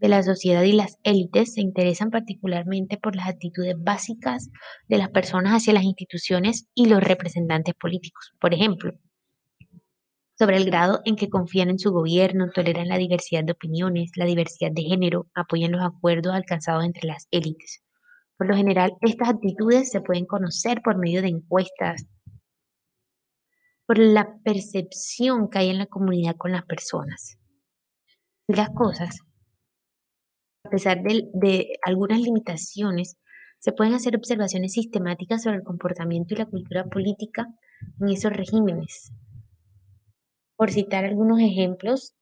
de 0.00 0.08
la 0.08 0.22
sociedad 0.22 0.62
y 0.62 0.72
las 0.72 0.98
élites 1.04 1.54
se 1.54 1.60
interesan 1.60 2.10
particularmente 2.10 2.96
por 2.96 3.14
las 3.14 3.28
actitudes 3.28 3.76
básicas 3.78 4.50
de 4.88 4.98
las 4.98 5.10
personas 5.10 5.52
hacia 5.52 5.74
las 5.74 5.84
instituciones 5.84 6.66
y 6.74 6.86
los 6.86 7.02
representantes 7.02 7.74
políticos. 7.74 8.32
Por 8.40 8.54
ejemplo, 8.54 8.94
sobre 10.38 10.56
el 10.56 10.64
grado 10.64 11.02
en 11.04 11.16
que 11.16 11.28
confían 11.28 11.68
en 11.68 11.78
su 11.78 11.92
gobierno, 11.92 12.50
toleran 12.50 12.88
la 12.88 12.96
diversidad 12.96 13.44
de 13.44 13.52
opiniones, 13.52 14.12
la 14.16 14.24
diversidad 14.24 14.72
de 14.72 14.82
género, 14.82 15.26
apoyan 15.34 15.72
los 15.72 15.82
acuerdos 15.82 16.32
alcanzados 16.32 16.84
entre 16.86 17.06
las 17.06 17.28
élites. 17.30 17.82
Por 18.38 18.48
lo 18.48 18.56
general, 18.56 18.94
estas 19.02 19.28
actitudes 19.28 19.90
se 19.90 20.00
pueden 20.00 20.24
conocer 20.24 20.80
por 20.82 20.96
medio 20.96 21.20
de 21.20 21.28
encuestas, 21.28 22.06
por 23.86 23.98
la 23.98 24.34
percepción 24.42 25.50
que 25.50 25.58
hay 25.58 25.68
en 25.68 25.78
la 25.78 25.86
comunidad 25.86 26.36
con 26.36 26.52
las 26.52 26.64
personas. 26.64 27.36
Las 28.48 28.70
cosas, 28.70 29.18
a 30.64 30.70
pesar 30.70 31.02
de, 31.02 31.68
algunas 31.82 32.20
limitaciones, 32.20 33.16
se 33.58 33.72
pueden 33.72 33.94
hacer 33.94 34.16
observaciones 34.16 34.72
sistemáticas 34.72 35.42
sobre 35.42 35.56
el 35.56 35.62
comportamiento 35.62 36.34
y 36.34 36.38
la 36.38 36.46
cultura 36.46 36.84
política 36.84 37.46
en 38.00 38.08
esos 38.08 38.32
regímenes, 38.32 39.12
por 40.60 40.70
citar 40.70 41.06
algunos 41.06 41.40
ejemplos, 41.40 42.14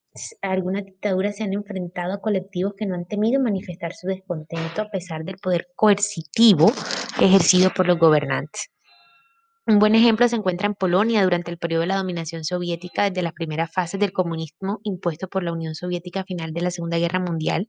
algunas 0.42 0.84
dictaduras 0.84 1.36
se 1.36 1.42
han 1.42 1.52
enfrentado 1.52 2.12
a 2.12 2.20
colectivos 2.20 2.74
que 2.76 2.86
no 2.86 2.94
han 2.94 3.04
temido 3.04 3.42
manifestar 3.42 3.92
su 3.94 4.06
descontento 4.06 4.82
a 4.82 4.90
pesar 4.90 5.24
del 5.24 5.38
poder 5.38 5.66
coercitivo 5.74 6.70
ejercido 7.20 7.70
por 7.74 7.88
los 7.88 7.98
gobernantes. 7.98 8.68
Un 9.66 9.80
buen 9.80 9.96
ejemplo 9.96 10.28
se 10.28 10.36
encuentra 10.36 10.68
en 10.68 10.74
Polonia 10.74 11.24
durante 11.24 11.50
el 11.50 11.58
periodo 11.58 11.80
de 11.80 11.88
la 11.88 11.96
dominación 11.96 12.44
soviética 12.44 13.10
desde 13.10 13.22
las 13.22 13.32
primeras 13.32 13.72
fases 13.72 13.98
del 13.98 14.12
comunismo 14.12 14.78
impuesto 14.84 15.26
por 15.26 15.42
la 15.42 15.52
Unión 15.52 15.74
Soviética 15.74 16.20
a 16.20 16.24
final 16.24 16.52
de 16.52 16.60
la 16.60 16.70
Segunda 16.70 16.98
Guerra 16.98 17.18
Mundial 17.18 17.68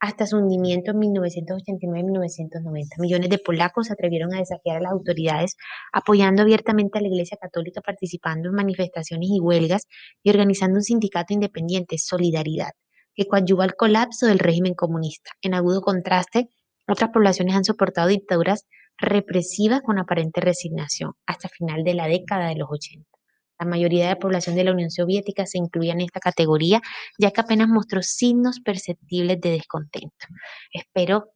hasta 0.00 0.26
su 0.26 0.36
hundimiento 0.36 0.90
en 0.90 0.98
1989-1990. 0.98 2.98
Millones 2.98 3.30
de 3.30 3.38
polacos 3.38 3.86
se 3.86 3.94
atrevieron 3.94 4.34
a 4.34 4.38
desafiar 4.38 4.76
a 4.76 4.80
las 4.80 4.92
autoridades, 4.92 5.56
apoyando 5.92 6.42
abiertamente 6.42 6.98
a 6.98 7.02
la 7.02 7.08
Iglesia 7.08 7.38
Católica, 7.40 7.80
participando 7.80 8.48
en 8.48 8.54
manifestaciones 8.54 9.28
y 9.30 9.40
huelgas 9.40 9.86
y 10.22 10.30
organizando 10.30 10.76
un 10.76 10.82
sindicato 10.82 11.32
independiente, 11.32 11.98
Solidaridad, 11.98 12.72
que 13.14 13.26
coadyuva 13.26 13.64
al 13.64 13.74
colapso 13.74 14.26
del 14.26 14.38
régimen 14.38 14.74
comunista. 14.74 15.30
En 15.42 15.54
agudo 15.54 15.80
contraste, 15.80 16.48
otras 16.86 17.10
poblaciones 17.10 17.56
han 17.56 17.64
soportado 17.64 18.08
dictaduras 18.08 18.66
represivas 18.98 19.82
con 19.82 19.98
aparente 19.98 20.40
resignación 20.40 21.12
hasta 21.26 21.48
final 21.48 21.84
de 21.84 21.94
la 21.94 22.06
década 22.06 22.48
de 22.48 22.56
los 22.56 22.68
80. 22.70 23.15
La 23.58 23.66
mayoría 23.66 24.04
de 24.04 24.10
la 24.10 24.18
población 24.18 24.56
de 24.56 24.64
la 24.64 24.72
Unión 24.72 24.90
Soviética 24.90 25.46
se 25.46 25.58
incluía 25.58 25.92
en 25.92 26.02
esta 26.02 26.20
categoría, 26.20 26.80
ya 27.18 27.30
que 27.30 27.40
apenas 27.40 27.68
mostró 27.68 28.02
signos 28.02 28.60
perceptibles 28.60 29.40
de 29.40 29.50
descontento. 29.50 30.26
Espero 30.72 31.32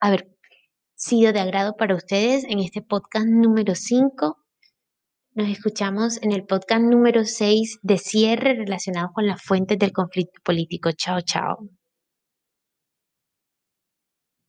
haber 0.00 0.28
sido 0.94 1.32
de 1.32 1.40
agrado 1.40 1.76
para 1.76 1.94
ustedes 1.94 2.44
en 2.44 2.58
este 2.58 2.82
podcast 2.82 3.26
número 3.26 3.74
5. 3.74 4.38
Nos 5.34 5.48
escuchamos 5.48 6.22
en 6.22 6.32
el 6.32 6.44
podcast 6.44 6.82
número 6.82 7.24
6 7.24 7.80
de 7.82 7.98
cierre 7.98 8.54
relacionado 8.54 9.10
con 9.12 9.26
las 9.26 9.42
fuentes 9.42 9.78
del 9.78 9.92
conflicto 9.92 10.40
político. 10.42 10.92
Chao, 10.92 11.20
chao. 11.20 11.68